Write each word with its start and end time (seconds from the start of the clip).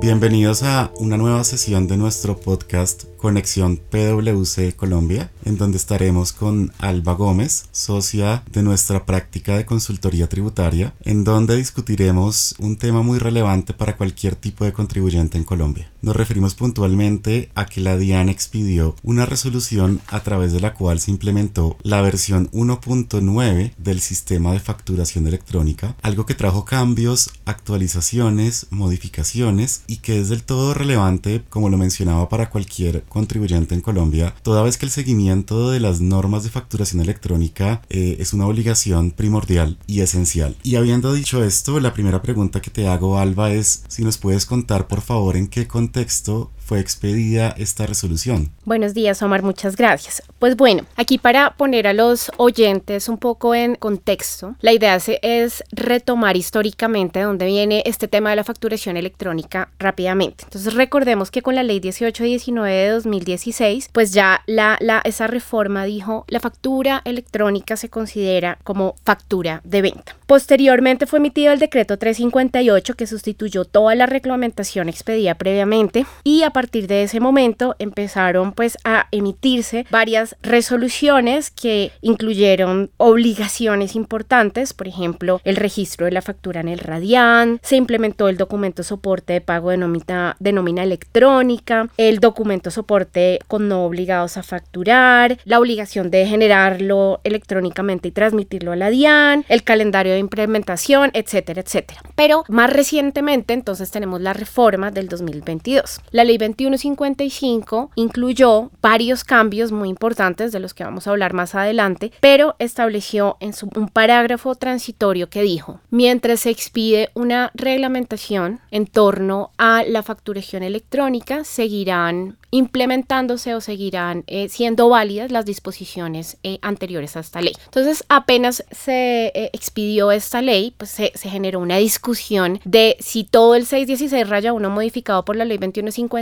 Bienvenidos 0.00 0.62
a 0.62 0.92
una 1.00 1.16
nueva 1.16 1.42
sesión 1.42 1.88
de 1.88 1.96
nuestro 1.96 2.38
podcast 2.38 3.02
Conexión 3.16 3.78
PwC 3.78 4.76
Colombia, 4.76 5.32
en 5.44 5.58
donde 5.58 5.76
estaremos 5.76 6.32
con 6.32 6.72
Alba 6.78 7.14
Gómez, 7.14 7.64
socia 7.72 8.44
de 8.52 8.62
nuestra 8.62 9.04
práctica 9.04 9.56
de 9.56 9.66
consultoría 9.66 10.28
tributaria, 10.28 10.94
en 11.02 11.24
donde 11.24 11.56
discutiremos 11.56 12.54
un 12.60 12.76
tema 12.76 13.02
muy 13.02 13.18
relevante 13.18 13.74
para 13.74 13.96
cualquier 13.96 14.36
tipo 14.36 14.64
de 14.64 14.72
contribuyente 14.72 15.36
en 15.36 15.42
Colombia. 15.42 15.90
Nos 16.00 16.14
referimos 16.14 16.54
puntualmente 16.54 17.50
a 17.56 17.66
que 17.66 17.80
la 17.80 17.96
DIAN 17.96 18.28
expidió 18.28 18.94
una 19.02 19.26
resolución 19.26 20.00
a 20.06 20.20
través 20.20 20.52
de 20.52 20.60
la 20.60 20.74
cual 20.74 21.00
se 21.00 21.10
implementó 21.10 21.76
la 21.82 22.00
versión 22.02 22.48
1.9 22.52 23.72
del 23.78 24.00
sistema 24.00 24.52
de 24.52 24.60
facturación 24.60 25.26
electrónica, 25.26 25.96
algo 26.02 26.24
que 26.24 26.34
trajo 26.34 26.64
cambios, 26.64 27.30
actualizaciones, 27.46 28.68
modificaciones 28.70 29.82
y 29.88 29.96
que 29.96 30.20
es 30.20 30.28
del 30.28 30.44
todo 30.44 30.74
relevante, 30.74 31.42
como 31.48 31.70
lo 31.70 31.76
mencionaba, 31.76 32.28
para 32.28 32.50
cualquier 32.50 33.02
contribuyente 33.04 33.74
en 33.74 33.80
Colombia, 33.80 34.34
toda 34.42 34.62
vez 34.62 34.76
que 34.76 34.86
el 34.86 34.92
seguimiento 34.92 35.70
de 35.70 35.80
las 35.80 36.00
normas 36.00 36.44
de 36.44 36.50
facturación 36.50 37.02
electrónica 37.02 37.82
eh, 37.88 38.18
es 38.20 38.32
una 38.32 38.46
obligación 38.46 39.10
primordial 39.10 39.78
y 39.86 40.00
esencial. 40.00 40.56
Y 40.62 40.76
habiendo 40.76 41.12
dicho 41.12 41.42
esto, 41.42 41.80
la 41.80 41.94
primera 41.94 42.22
pregunta 42.22 42.60
que 42.60 42.70
te 42.70 42.86
hago, 42.86 43.18
Alba, 43.18 43.50
es 43.50 43.82
si 43.88 44.04
nos 44.04 44.18
puedes 44.18 44.46
contar 44.46 44.86
por 44.86 45.00
favor 45.00 45.36
en 45.36 45.48
qué 45.48 45.66
contexto 45.66 46.52
fue 46.68 46.80
expedida 46.80 47.54
esta 47.56 47.86
resolución. 47.86 48.50
Buenos 48.66 48.92
días, 48.92 49.22
Omar, 49.22 49.42
muchas 49.42 49.74
gracias. 49.74 50.22
Pues 50.38 50.54
bueno, 50.54 50.84
aquí 50.96 51.16
para 51.16 51.56
poner 51.56 51.86
a 51.86 51.94
los 51.94 52.30
oyentes 52.36 53.08
un 53.08 53.16
poco 53.16 53.54
en 53.54 53.74
contexto, 53.74 54.54
la 54.60 54.74
idea 54.74 54.98
es 55.22 55.64
retomar 55.72 56.36
históricamente 56.36 57.20
de 57.20 57.24
dónde 57.24 57.46
viene 57.46 57.82
este 57.86 58.06
tema 58.06 58.28
de 58.30 58.36
la 58.36 58.44
facturación 58.44 58.98
electrónica 58.98 59.70
rápidamente. 59.78 60.44
Entonces 60.44 60.74
recordemos 60.74 61.30
que 61.30 61.40
con 61.40 61.54
la 61.54 61.62
ley 61.62 61.80
1819 61.80 62.70
de 62.70 62.88
2016, 62.90 63.88
pues 63.90 64.12
ya 64.12 64.42
la, 64.46 64.76
esa 65.04 65.26
reforma 65.26 65.86
dijo 65.86 66.26
la 66.28 66.38
factura 66.38 67.00
electrónica 67.06 67.78
se 67.78 67.88
considera 67.88 68.58
como 68.62 68.94
factura 69.04 69.62
de 69.64 69.80
venta. 69.80 70.16
Posteriormente 70.26 71.06
fue 71.06 71.20
emitido 71.20 71.54
el 71.54 71.60
decreto 71.60 71.96
358 71.96 72.94
que 72.94 73.06
sustituyó 73.06 73.64
toda 73.64 73.94
la 73.94 74.04
reglamentación 74.04 74.90
expedida 74.90 75.34
previamente 75.36 76.04
y 76.24 76.42
a 76.42 76.57
partir 76.58 76.88
de 76.88 77.04
ese 77.04 77.20
momento 77.20 77.76
empezaron 77.78 78.50
pues 78.50 78.78
a 78.82 79.06
emitirse 79.12 79.86
varias 79.92 80.34
resoluciones 80.42 81.52
que 81.52 81.92
incluyeron 82.00 82.90
obligaciones 82.96 83.94
importantes, 83.94 84.72
por 84.72 84.88
ejemplo, 84.88 85.40
el 85.44 85.54
registro 85.54 86.06
de 86.06 86.10
la 86.10 86.20
factura 86.20 86.60
en 86.60 86.66
el 86.66 86.80
Radian, 86.80 87.60
se 87.62 87.76
implementó 87.76 88.28
el 88.28 88.36
documento 88.36 88.82
soporte 88.82 89.34
de 89.34 89.40
pago 89.40 89.70
de 89.70 89.76
nómina, 89.76 90.34
de 90.40 90.50
nómina 90.50 90.82
electrónica, 90.82 91.90
el 91.96 92.18
documento 92.18 92.72
soporte 92.72 93.38
con 93.46 93.68
no 93.68 93.84
obligados 93.84 94.36
a 94.36 94.42
facturar, 94.42 95.38
la 95.44 95.60
obligación 95.60 96.10
de 96.10 96.26
generarlo 96.26 97.20
electrónicamente 97.22 98.08
y 98.08 98.10
transmitirlo 98.10 98.72
a 98.72 98.76
la 98.76 98.90
DIAN, 98.90 99.44
el 99.48 99.62
calendario 99.62 100.12
de 100.12 100.18
implementación, 100.18 101.12
etcétera, 101.14 101.60
etcétera. 101.60 102.00
Pero 102.16 102.42
más 102.48 102.72
recientemente 102.72 103.54
entonces 103.54 103.92
tenemos 103.92 104.20
la 104.20 104.32
reforma 104.32 104.90
del 104.90 105.08
2022. 105.08 106.00
La 106.10 106.24
ley 106.24 106.36
2155 106.52 107.90
incluyó 107.94 108.70
varios 108.80 109.24
cambios 109.24 109.72
muy 109.72 109.88
importantes 109.88 110.52
de 110.52 110.60
los 110.60 110.74
que 110.74 110.84
vamos 110.84 111.06
a 111.06 111.10
hablar 111.10 111.32
más 111.32 111.54
adelante, 111.54 112.12
pero 112.20 112.56
estableció 112.58 113.36
en 113.40 113.52
su, 113.52 113.68
un 113.74 113.88
parágrafo 113.88 114.54
transitorio 114.54 115.28
que 115.28 115.42
dijo, 115.42 115.80
mientras 115.90 116.40
se 116.40 116.50
expide 116.50 117.10
una 117.14 117.50
reglamentación 117.54 118.60
en 118.70 118.86
torno 118.86 119.50
a 119.58 119.82
la 119.84 120.02
facturación 120.02 120.62
electrónica, 120.62 121.44
seguirán 121.44 122.36
implementándose 122.50 123.54
o 123.54 123.60
seguirán 123.60 124.24
eh, 124.26 124.48
siendo 124.48 124.88
válidas 124.88 125.30
las 125.30 125.44
disposiciones 125.44 126.38
eh, 126.42 126.58
anteriores 126.62 127.16
a 127.16 127.20
esta 127.20 127.40
ley. 127.40 127.52
Entonces, 127.66 128.04
apenas 128.08 128.64
se 128.70 129.26
eh, 129.34 129.50
expidió 129.52 130.10
esta 130.12 130.40
ley, 130.40 130.74
pues 130.76 130.90
se, 130.90 131.12
se, 131.14 131.28
generó 131.28 131.60
una 131.60 131.76
discusión 131.76 132.60
de 132.64 132.96
si 133.00 133.24
todo 133.24 133.54
el 133.54 133.66
616 133.66 134.28
raya 134.28 134.52
1 134.52 134.70
modificado 134.70 135.24
por 135.24 135.36
la 135.36 135.44
ley 135.44 135.58
2155 135.58 136.18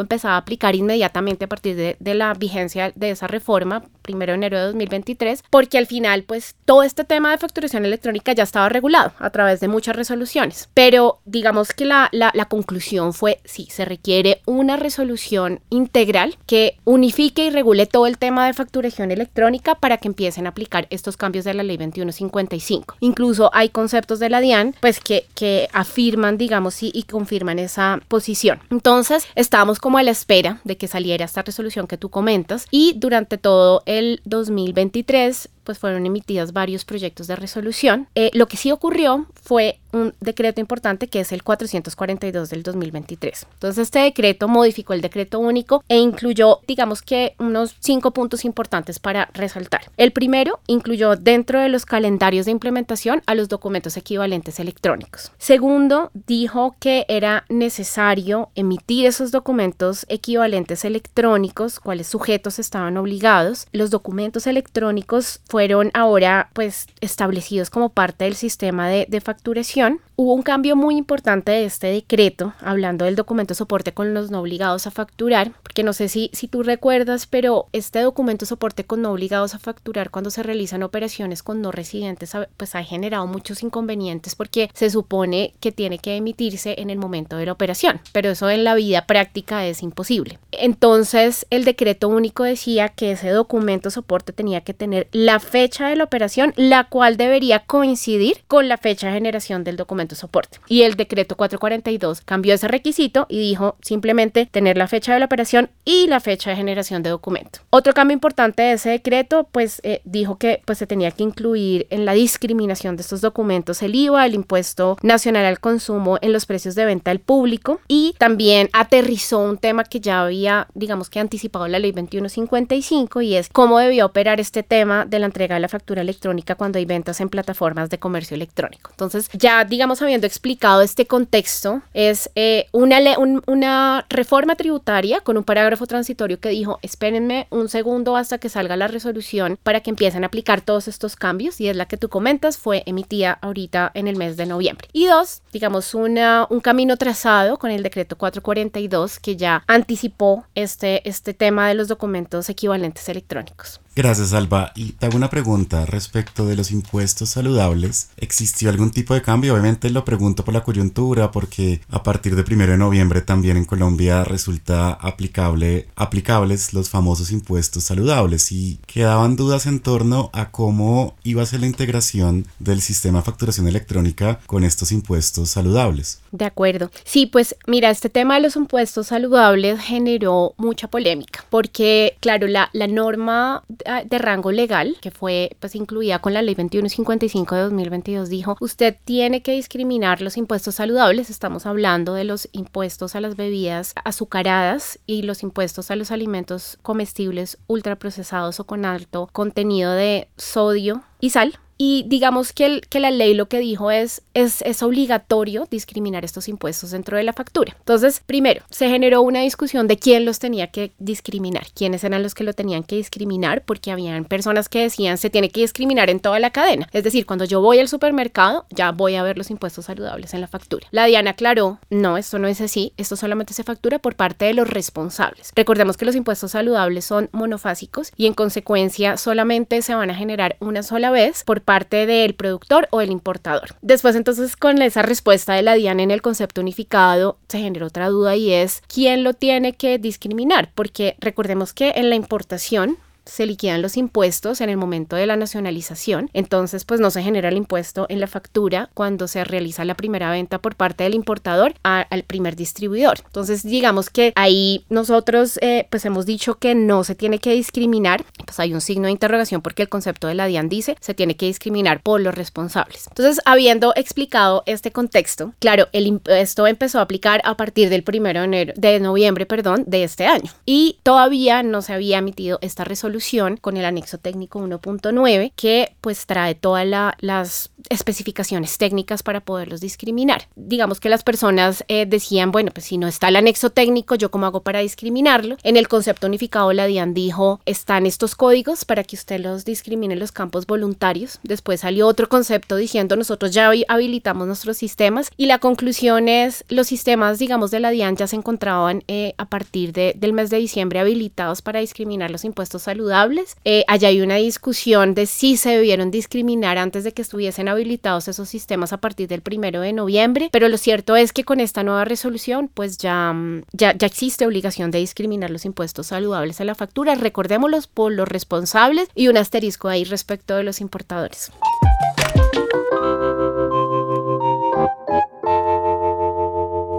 empezaba 0.00 0.34
a 0.34 0.38
aplicar 0.38 0.74
inmediatamente 0.74 1.44
a 1.44 1.48
partir 1.48 1.76
de, 1.76 1.96
de 1.98 2.14
la 2.14 2.34
vigencia 2.34 2.92
de 2.94 3.10
esa 3.10 3.26
reforma, 3.26 3.84
primero 4.04 4.32
de 4.32 4.36
enero 4.36 4.58
de 4.58 4.64
2023, 4.66 5.42
porque 5.50 5.78
al 5.78 5.86
final, 5.86 6.22
pues 6.22 6.54
todo 6.64 6.84
este 6.84 7.02
tema 7.04 7.32
de 7.32 7.38
facturación 7.38 7.84
electrónica 7.84 8.32
ya 8.32 8.44
estaba 8.44 8.68
regulado 8.68 9.12
a 9.18 9.30
través 9.30 9.58
de 9.60 9.68
muchas 9.68 9.96
resoluciones. 9.96 10.68
Pero 10.74 11.18
digamos 11.24 11.72
que 11.72 11.86
la, 11.86 12.08
la, 12.12 12.30
la 12.34 12.44
conclusión 12.44 13.12
fue, 13.12 13.40
sí, 13.44 13.66
se 13.70 13.84
requiere 13.84 14.42
una 14.46 14.76
resolución 14.76 15.60
integral 15.70 16.36
que 16.46 16.76
unifique 16.84 17.46
y 17.46 17.50
regule 17.50 17.86
todo 17.86 18.06
el 18.06 18.18
tema 18.18 18.46
de 18.46 18.52
facturación 18.52 19.10
electrónica 19.10 19.74
para 19.74 19.96
que 19.96 20.08
empiecen 20.08 20.46
a 20.46 20.50
aplicar 20.50 20.86
estos 20.90 21.16
cambios 21.16 21.44
de 21.44 21.54
la 21.54 21.62
ley 21.62 21.78
2155. 21.78 22.96
Incluso 23.00 23.50
hay 23.54 23.70
conceptos 23.70 24.18
de 24.18 24.28
la 24.30 24.40
DIAN 24.40 24.74
pues 24.80 25.00
que, 25.00 25.26
que 25.34 25.68
afirman, 25.72 26.36
digamos, 26.36 26.82
y, 26.82 26.90
y 26.94 27.04
confirman 27.04 27.58
esa 27.58 28.00
posición. 28.08 28.60
Entonces, 28.70 29.26
estábamos 29.34 29.78
como 29.78 29.98
a 29.98 30.02
la 30.02 30.10
espera 30.10 30.60
de 30.64 30.76
que 30.76 30.88
saliera 30.88 31.24
esta 31.24 31.42
resolución 31.42 31.86
que 31.86 31.96
tú 31.96 32.10
comentas 32.10 32.66
y 32.70 32.94
durante 32.96 33.38
todo 33.38 33.82
el 33.86 33.93
2023 34.24 35.48
pues 35.64 35.78
fueron 35.78 36.06
emitidos 36.06 36.52
varios 36.52 36.84
proyectos 36.84 37.26
de 37.26 37.36
resolución. 37.36 38.08
Eh, 38.14 38.30
lo 38.34 38.46
que 38.46 38.56
sí 38.56 38.70
ocurrió 38.70 39.26
fue 39.42 39.80
un 39.92 40.14
decreto 40.20 40.60
importante 40.60 41.08
que 41.08 41.20
es 41.20 41.32
el 41.32 41.42
442 41.42 42.50
del 42.50 42.62
2023. 42.62 43.46
Entonces 43.54 43.82
este 43.82 44.00
decreto 44.00 44.48
modificó 44.48 44.92
el 44.92 45.00
decreto 45.00 45.38
único 45.38 45.82
e 45.88 45.98
incluyó, 45.98 46.60
digamos 46.66 47.02
que, 47.02 47.34
unos 47.38 47.76
cinco 47.80 48.10
puntos 48.12 48.44
importantes 48.44 48.98
para 48.98 49.30
resaltar. 49.34 49.90
El 49.96 50.12
primero 50.12 50.60
incluyó 50.66 51.16
dentro 51.16 51.60
de 51.60 51.68
los 51.68 51.86
calendarios 51.86 52.46
de 52.46 52.52
implementación 52.52 53.22
a 53.26 53.34
los 53.34 53.48
documentos 53.48 53.96
equivalentes 53.96 54.60
electrónicos. 54.60 55.32
Segundo, 55.38 56.10
dijo 56.26 56.76
que 56.80 57.06
era 57.08 57.44
necesario 57.48 58.50
emitir 58.54 59.06
esos 59.06 59.30
documentos 59.30 60.06
equivalentes 60.08 60.84
electrónicos, 60.84 61.80
cuáles 61.80 62.06
sujetos 62.08 62.58
estaban 62.58 62.96
obligados. 62.96 63.66
Los 63.72 63.90
documentos 63.90 64.46
electrónicos 64.46 65.40
fueron 65.54 65.92
ahora 65.94 66.50
pues 66.52 66.88
establecidos 67.00 67.70
como 67.70 67.90
parte 67.90 68.24
del 68.24 68.34
sistema 68.34 68.88
de, 68.88 69.06
de, 69.08 69.20
facturación. 69.20 70.00
Hubo 70.16 70.34
un 70.34 70.42
cambio 70.42 70.74
muy 70.74 70.96
importante 70.96 71.52
de 71.52 71.64
este 71.64 71.88
decreto, 71.88 72.54
hablando 72.60 73.04
del 73.04 73.14
documento 73.14 73.54
soporte 73.54 73.92
con 73.92 74.14
los 74.14 74.32
no 74.32 74.40
obligados 74.40 74.88
a 74.88 74.90
facturar, 74.90 75.52
porque 75.62 75.84
no 75.84 75.92
sé 75.92 76.08
si, 76.08 76.28
si 76.32 76.48
tú 76.48 76.64
recuerdas, 76.64 77.28
pero 77.28 77.66
este 77.72 78.00
documento 78.00 78.46
soporte 78.46 78.82
con 78.82 79.02
no 79.02 79.12
obligados 79.12 79.54
a 79.54 79.60
facturar 79.60 80.10
cuando 80.10 80.30
se 80.30 80.42
realizan 80.42 80.82
operaciones 80.82 81.44
con 81.44 81.62
no 81.62 81.70
residentes, 81.70 82.32
pues 82.56 82.74
ha 82.74 82.82
generado 82.82 83.26
muchos 83.28 83.62
inconvenientes 83.62 84.34
porque 84.34 84.70
se 84.74 84.90
supone 84.90 85.54
que 85.60 85.70
tiene 85.70 85.98
que 85.98 86.16
emitirse 86.16 86.74
en 86.78 86.90
el 86.90 86.98
momento 86.98 87.36
de 87.36 87.46
la 87.46 87.52
operación, 87.52 88.00
pero 88.12 88.30
eso 88.30 88.50
en 88.50 88.64
la 88.64 88.74
vida 88.74 89.06
práctica 89.06 89.64
es 89.66 89.84
imposible. 89.84 90.40
Entonces 90.50 91.46
el 91.50 91.64
decreto 91.64 92.08
único 92.08 92.42
decía 92.42 92.88
que 92.88 93.12
ese 93.12 93.30
documento 93.30 93.90
soporte 93.90 94.32
tenía 94.32 94.62
que 94.62 94.74
tener 94.74 95.06
la 95.12 95.40
fecha 95.44 95.88
de 95.88 95.96
la 95.96 96.04
operación, 96.04 96.52
la 96.56 96.84
cual 96.84 97.16
debería 97.16 97.60
coincidir 97.60 98.42
con 98.48 98.68
la 98.68 98.78
fecha 98.78 99.06
de 99.08 99.14
generación 99.14 99.64
del 99.64 99.76
documento 99.76 100.14
soporte. 100.14 100.58
Y 100.66 100.82
el 100.82 100.94
decreto 100.94 101.36
442 101.36 102.22
cambió 102.22 102.54
ese 102.54 102.68
requisito 102.68 103.26
y 103.28 103.38
dijo 103.38 103.76
simplemente 103.82 104.46
tener 104.46 104.76
la 104.76 104.88
fecha 104.88 105.14
de 105.14 105.20
la 105.20 105.26
operación 105.26 105.70
y 105.84 106.06
la 106.08 106.20
fecha 106.20 106.50
de 106.50 106.56
generación 106.56 107.02
de 107.02 107.10
documento. 107.10 107.60
Otro 107.70 107.92
cambio 107.94 108.14
importante 108.14 108.62
de 108.62 108.72
ese 108.72 108.90
decreto, 108.90 109.48
pues 109.52 109.80
eh, 109.84 110.00
dijo 110.04 110.38
que 110.38 110.62
pues 110.64 110.78
se 110.78 110.86
tenía 110.86 111.10
que 111.10 111.22
incluir 111.22 111.86
en 111.90 112.04
la 112.04 112.12
discriminación 112.12 112.96
de 112.96 113.02
estos 113.02 113.20
documentos 113.20 113.82
el 113.82 113.94
IVA, 113.94 114.26
el 114.26 114.34
impuesto 114.34 114.96
nacional 115.02 115.44
al 115.44 115.60
consumo 115.60 116.18
en 116.20 116.32
los 116.32 116.46
precios 116.46 116.74
de 116.74 116.84
venta 116.84 117.10
al 117.10 117.20
público 117.20 117.80
y 117.88 118.14
también 118.18 118.68
aterrizó 118.72 119.38
un 119.38 119.58
tema 119.58 119.84
que 119.84 120.00
ya 120.00 120.22
había, 120.22 120.68
digamos 120.74 121.10
que 121.10 121.20
anticipado 121.20 121.68
la 121.68 121.78
ley 121.78 121.92
2155 121.92 123.22
y 123.22 123.36
es 123.36 123.48
cómo 123.50 123.78
debía 123.78 124.06
operar 124.06 124.40
este 124.40 124.62
tema 124.62 125.04
de 125.04 125.18
la 125.18 125.26
entrega 125.34 125.56
de 125.56 125.60
la 125.60 125.68
factura 125.68 126.00
electrónica 126.00 126.54
cuando 126.54 126.78
hay 126.78 126.84
ventas 126.84 127.20
en 127.20 127.28
plataformas 127.28 127.90
de 127.90 127.98
comercio 127.98 128.36
electrónico. 128.36 128.90
Entonces, 128.92 129.28
ya 129.32 129.64
digamos 129.64 130.00
habiendo 130.00 130.26
explicado 130.26 130.80
este 130.80 131.06
contexto, 131.06 131.82
es 131.92 132.30
eh, 132.36 132.66
una, 132.72 132.98
un, 133.18 133.42
una 133.46 134.06
reforma 134.08 134.54
tributaria 134.54 135.20
con 135.20 135.36
un 135.36 135.44
parágrafo 135.44 135.86
transitorio 135.86 136.38
que 136.38 136.50
dijo, 136.50 136.78
espérenme 136.82 137.48
un 137.50 137.68
segundo 137.68 138.16
hasta 138.16 138.38
que 138.38 138.48
salga 138.48 138.76
la 138.76 138.86
resolución 138.86 139.58
para 139.62 139.80
que 139.80 139.90
empiecen 139.90 140.22
a 140.22 140.28
aplicar 140.28 140.60
todos 140.60 140.86
estos 140.86 141.16
cambios 141.16 141.60
y 141.60 141.68
es 141.68 141.76
la 141.76 141.86
que 141.86 141.96
tú 141.96 142.08
comentas, 142.08 142.56
fue 142.56 142.84
emitida 142.86 143.38
ahorita 143.42 143.90
en 143.94 144.06
el 144.06 144.16
mes 144.16 144.36
de 144.36 144.46
noviembre. 144.46 144.88
Y 144.92 145.06
dos, 145.06 145.42
digamos, 145.52 145.94
una, 145.94 146.46
un 146.50 146.60
camino 146.60 146.96
trazado 146.96 147.58
con 147.58 147.70
el 147.72 147.82
decreto 147.82 148.16
442 148.16 149.18
que 149.18 149.36
ya 149.36 149.64
anticipó 149.66 150.44
este, 150.54 151.08
este 151.08 151.34
tema 151.34 151.68
de 151.68 151.74
los 151.74 151.88
documentos 151.88 152.48
equivalentes 152.48 153.08
electrónicos. 153.08 153.80
Gracias, 153.96 154.32
Alba. 154.32 154.72
Y 154.74 154.92
te 154.92 155.06
hago 155.06 155.16
una 155.16 155.30
pregunta 155.30 155.86
respecto 155.86 156.46
de 156.46 156.56
los 156.56 156.72
impuestos 156.72 157.28
saludables. 157.28 158.08
¿Existió 158.16 158.68
algún 158.68 158.90
tipo 158.90 159.14
de 159.14 159.22
cambio? 159.22 159.52
Obviamente 159.52 159.88
lo 159.88 160.04
pregunto 160.04 160.44
por 160.44 160.52
la 160.52 160.64
coyuntura, 160.64 161.30
porque 161.30 161.80
a 161.90 162.02
partir 162.02 162.34
de 162.34 162.42
primero 162.42 162.72
de 162.72 162.78
noviembre 162.78 163.20
también 163.20 163.56
en 163.56 163.64
Colombia 163.64 164.24
resulta 164.24 164.90
aplicable, 164.90 165.86
aplicables 165.94 166.74
los 166.74 166.90
famosos 166.90 167.30
impuestos 167.30 167.84
saludables 167.84 168.50
y 168.50 168.80
quedaban 168.86 169.36
dudas 169.36 169.66
en 169.66 169.78
torno 169.78 170.28
a 170.32 170.50
cómo 170.50 171.14
iba 171.22 171.42
a 171.42 171.46
ser 171.46 171.60
la 171.60 171.66
integración 171.66 172.46
del 172.58 172.80
sistema 172.80 173.20
de 173.20 173.26
facturación 173.26 173.68
electrónica 173.68 174.40
con 174.46 174.64
estos 174.64 174.90
impuestos 174.90 175.50
saludables. 175.50 176.20
De 176.32 176.44
acuerdo. 176.44 176.90
Sí, 177.04 177.26
pues 177.26 177.54
mira, 177.68 177.90
este 177.90 178.10
tema 178.10 178.34
de 178.34 178.40
los 178.40 178.56
impuestos 178.56 179.06
saludables 179.06 179.80
generó 179.80 180.54
mucha 180.56 180.88
polémica, 180.88 181.44
porque 181.48 182.16
claro, 182.18 182.48
la, 182.48 182.70
la 182.72 182.88
norma 182.88 183.62
de 184.04 184.18
rango 184.18 184.52
legal, 184.52 184.96
que 185.00 185.10
fue 185.10 185.56
pues 185.60 185.74
incluida 185.74 186.18
con 186.18 186.34
la 186.34 186.42
ley 186.42 186.54
2155 186.54 187.54
de 187.54 187.62
2022, 187.62 188.28
dijo, 188.28 188.56
usted 188.60 188.96
tiene 189.04 189.42
que 189.42 189.52
discriminar 189.52 190.20
los 190.20 190.36
impuestos 190.36 190.76
saludables, 190.76 191.30
estamos 191.30 191.66
hablando 191.66 192.14
de 192.14 192.24
los 192.24 192.48
impuestos 192.52 193.14
a 193.14 193.20
las 193.20 193.36
bebidas 193.36 193.94
azucaradas 194.04 194.98
y 195.06 195.22
los 195.22 195.42
impuestos 195.42 195.90
a 195.90 195.96
los 195.96 196.10
alimentos 196.10 196.78
comestibles 196.82 197.58
ultraprocesados 197.66 198.60
o 198.60 198.64
con 198.64 198.84
alto 198.84 199.28
contenido 199.32 199.92
de 199.92 200.28
sodio 200.36 201.02
y 201.20 201.30
sal, 201.30 201.58
y 201.76 202.04
digamos 202.06 202.52
que, 202.52 202.66
el, 202.66 202.80
que 202.88 203.00
la 203.00 203.10
ley 203.10 203.34
lo 203.34 203.46
que 203.46 203.58
dijo 203.58 203.90
es, 203.90 204.22
es, 204.34 204.82
obligatorio 204.82 205.66
discriminar 205.70 206.24
estos 206.24 206.48
impuestos 206.48 206.90
dentro 206.90 207.16
de 207.16 207.22
la 207.22 207.32
factura. 207.32 207.74
Entonces, 207.78 208.20
primero, 208.24 208.62
se 208.70 208.88
generó 208.88 209.22
una 209.22 209.40
discusión 209.40 209.88
de 209.88 209.96
quién 209.96 210.24
los 210.24 210.38
tenía 210.38 210.68
que 210.68 210.92
discriminar, 210.98 211.66
quiénes 211.74 212.04
eran 212.04 212.22
los 212.22 212.34
que 212.34 212.44
lo 212.44 212.52
tenían 212.52 212.82
que 212.82 212.96
discriminar, 212.96 213.62
porque 213.64 213.90
habían 213.90 214.24
personas 214.24 214.68
que 214.68 214.80
decían 214.80 215.18
se 215.18 215.30
tiene 215.30 215.50
que 215.50 215.60
discriminar 215.60 216.10
en 216.10 216.20
toda 216.20 216.38
la 216.38 216.50
cadena. 216.50 216.88
Es 216.92 217.04
decir, 217.04 217.26
cuando 217.26 217.44
yo 217.44 217.60
voy 217.60 217.78
al 217.78 217.88
supermercado, 217.88 218.66
ya 218.70 218.92
voy 218.92 219.14
a 219.14 219.22
ver 219.22 219.38
los 219.38 219.50
impuestos 219.50 219.86
saludables 219.86 220.34
en 220.34 220.40
la 220.40 220.48
factura. 220.48 220.86
La 220.90 221.06
Diana 221.06 221.30
aclaró, 221.30 221.78
no, 221.90 222.16
esto 222.18 222.38
no 222.38 222.48
es 222.48 222.60
así, 222.60 222.92
esto 222.96 223.16
solamente 223.16 223.54
se 223.54 223.64
factura 223.64 223.98
por 223.98 224.16
parte 224.16 224.44
de 224.44 224.54
los 224.54 224.68
responsables. 224.68 225.52
Recordemos 225.54 225.96
que 225.96 226.04
los 226.04 226.16
impuestos 226.16 226.52
saludables 226.52 227.04
son 227.04 227.28
monofásicos 227.32 228.12
y 228.16 228.26
en 228.26 228.34
consecuencia 228.34 229.16
solamente 229.16 229.82
se 229.82 229.94
van 229.94 230.10
a 230.10 230.14
generar 230.14 230.56
una 230.60 230.82
sola 230.82 231.10
vez 231.10 231.44
por 231.44 231.63
parte 231.64 232.06
del 232.06 232.34
productor 232.34 232.88
o 232.90 233.00
el 233.00 233.10
importador. 233.10 233.76
Después 233.82 234.14
entonces 234.14 234.56
con 234.56 234.80
esa 234.82 235.02
respuesta 235.02 235.54
de 235.54 235.62
la 235.62 235.74
DIAN 235.74 236.00
en 236.00 236.10
el 236.10 236.22
concepto 236.22 236.60
unificado 236.60 237.38
se 237.48 237.58
generó 237.58 237.86
otra 237.86 238.08
duda 238.08 238.36
y 238.36 238.52
es 238.52 238.82
quién 238.86 239.24
lo 239.24 239.34
tiene 239.34 239.74
que 239.74 239.98
discriminar, 239.98 240.70
porque 240.74 241.16
recordemos 241.18 241.72
que 241.72 241.92
en 241.96 242.10
la 242.10 242.16
importación 242.16 242.98
se 243.26 243.46
liquidan 243.46 243.82
los 243.82 243.96
impuestos 243.96 244.60
en 244.60 244.70
el 244.70 244.76
momento 244.76 245.16
de 245.16 245.26
la 245.26 245.36
nacionalización, 245.36 246.30
entonces 246.32 246.84
pues 246.84 247.00
no 247.00 247.10
se 247.10 247.22
genera 247.22 247.48
el 247.48 247.56
impuesto 247.56 248.06
en 248.08 248.20
la 248.20 248.26
factura 248.26 248.90
cuando 248.94 249.28
se 249.28 249.44
realiza 249.44 249.84
la 249.84 249.94
primera 249.94 250.30
venta 250.30 250.58
por 250.58 250.76
parte 250.76 251.04
del 251.04 251.14
importador 251.14 251.74
al 251.82 252.22
primer 252.24 252.56
distribuidor. 252.56 253.20
Entonces 253.24 253.62
digamos 253.62 254.10
que 254.10 254.32
ahí 254.36 254.84
nosotros 254.88 255.58
eh, 255.62 255.86
pues 255.90 256.04
hemos 256.04 256.26
dicho 256.26 256.56
que 256.56 256.74
no 256.74 257.04
se 257.04 257.14
tiene 257.14 257.38
que 257.38 257.52
discriminar, 257.52 258.24
pues 258.44 258.60
hay 258.60 258.74
un 258.74 258.80
signo 258.80 259.06
de 259.06 259.12
interrogación 259.12 259.62
porque 259.62 259.82
el 259.82 259.88
concepto 259.88 260.26
de 260.28 260.34
la 260.34 260.46
DIAN 260.46 260.68
dice 260.68 260.96
se 261.00 261.14
tiene 261.14 261.36
que 261.36 261.46
discriminar 261.46 262.02
por 262.02 262.20
los 262.20 262.34
responsables. 262.34 263.06
Entonces 263.08 263.40
habiendo 263.44 263.92
explicado 263.96 264.62
este 264.66 264.92
contexto, 264.92 265.54
claro, 265.58 265.88
el 265.92 266.06
impuesto 266.06 266.66
empezó 266.66 266.98
a 266.98 267.02
aplicar 267.02 267.40
a 267.44 267.56
partir 267.56 267.88
del 267.88 268.02
primero 268.02 268.40
de, 268.40 268.46
enero, 268.46 268.72
de 268.76 269.00
noviembre 269.00 269.46
perdón, 269.46 269.84
de 269.86 270.04
este 270.04 270.26
año 270.26 270.50
y 270.66 270.98
todavía 271.02 271.62
no 271.62 271.82
se 271.82 271.92
había 271.92 272.18
emitido 272.18 272.58
esta 272.60 272.84
resolución 272.84 273.13
con 273.60 273.76
el 273.76 273.84
anexo 273.84 274.18
técnico 274.18 274.60
1.9 274.60 275.52
que 275.54 275.94
pues 276.00 276.26
trae 276.26 276.54
todas 276.54 276.86
las 277.20 277.70
especificaciones 277.90 278.76
técnicas 278.78 279.22
para 279.22 279.40
poderlos 279.40 279.80
discriminar. 279.80 280.48
Digamos 280.56 281.00
que 281.00 281.08
las 281.08 281.22
personas 281.22 281.84
eh, 281.88 282.06
decían, 282.06 282.50
bueno, 282.50 282.70
pues 282.72 282.86
si 282.86 282.98
no 282.98 283.06
está 283.06 283.28
el 283.28 283.36
anexo 283.36 283.70
técnico, 283.70 284.14
¿yo 284.14 284.30
cómo 284.30 284.46
hago 284.46 284.62
para 284.62 284.80
discriminarlo? 284.80 285.56
En 285.62 285.76
el 285.76 285.86
concepto 285.86 286.26
unificado, 286.26 286.72
la 286.72 286.86
DIAN 286.86 287.14
dijo, 287.14 287.60
están 287.66 288.06
estos 288.06 288.34
códigos 288.34 288.84
para 288.84 289.04
que 289.04 289.16
usted 289.16 289.40
los 289.40 289.64
discrimine 289.64 290.14
en 290.14 290.20
los 290.20 290.32
campos 290.32 290.66
voluntarios. 290.66 291.38
Después 291.42 291.80
salió 291.80 292.06
otro 292.06 292.28
concepto 292.28 292.76
diciendo, 292.76 293.16
nosotros 293.16 293.52
ya 293.52 293.70
habilitamos 293.88 294.46
nuestros 294.46 294.76
sistemas 294.76 295.30
y 295.36 295.46
la 295.46 295.58
conclusión 295.58 296.28
es, 296.28 296.64
los 296.68 296.86
sistemas, 296.86 297.38
digamos, 297.38 297.70
de 297.70 297.80
la 297.80 297.90
DIAN 297.90 298.16
ya 298.16 298.26
se 298.26 298.36
encontraban 298.36 299.02
eh, 299.08 299.34
a 299.38 299.46
partir 299.48 299.92
del 299.92 300.32
mes 300.32 300.50
de 300.50 300.58
diciembre 300.58 300.98
habilitados 300.98 301.62
para 301.62 301.80
discriminar 301.80 302.30
los 302.30 302.44
impuestos 302.44 302.88
saludables 303.04 303.56
eh, 303.64 303.84
allá 303.86 304.08
hay 304.08 304.22
una 304.22 304.36
discusión 304.36 305.14
de 305.14 305.26
si 305.26 305.56
se 305.56 305.70
debieron 305.70 306.10
discriminar 306.10 306.78
antes 306.78 307.04
de 307.04 307.12
que 307.12 307.22
estuviesen 307.22 307.68
habilitados 307.68 308.28
esos 308.28 308.48
sistemas 308.48 308.92
a 308.92 308.98
partir 308.98 309.28
del 309.28 309.42
primero 309.42 309.80
de 309.80 309.92
noviembre, 309.92 310.48
pero 310.52 310.68
lo 310.68 310.78
cierto 310.78 311.16
es 311.16 311.32
que 311.32 311.44
con 311.44 311.60
esta 311.60 311.82
nueva 311.82 312.04
resolución 312.04 312.70
pues 312.72 312.96
ya, 312.96 313.32
mm, 313.32 313.64
ya, 313.72 313.94
ya 313.96 314.06
existe 314.06 314.46
obligación 314.46 314.90
de 314.90 315.00
discriminar 315.00 315.50
los 315.50 315.64
impuestos 315.64 316.06
saludables 316.08 316.60
a 316.60 316.64
la 316.64 316.74
factura, 316.74 317.14
recordémoslos 317.14 317.86
por 317.86 318.12
los 318.12 318.26
responsables 318.26 319.08
y 319.14 319.28
un 319.28 319.36
asterisco 319.36 319.88
ahí 319.88 320.04
respecto 320.04 320.56
de 320.56 320.62
los 320.62 320.80
importadores. 320.80 321.50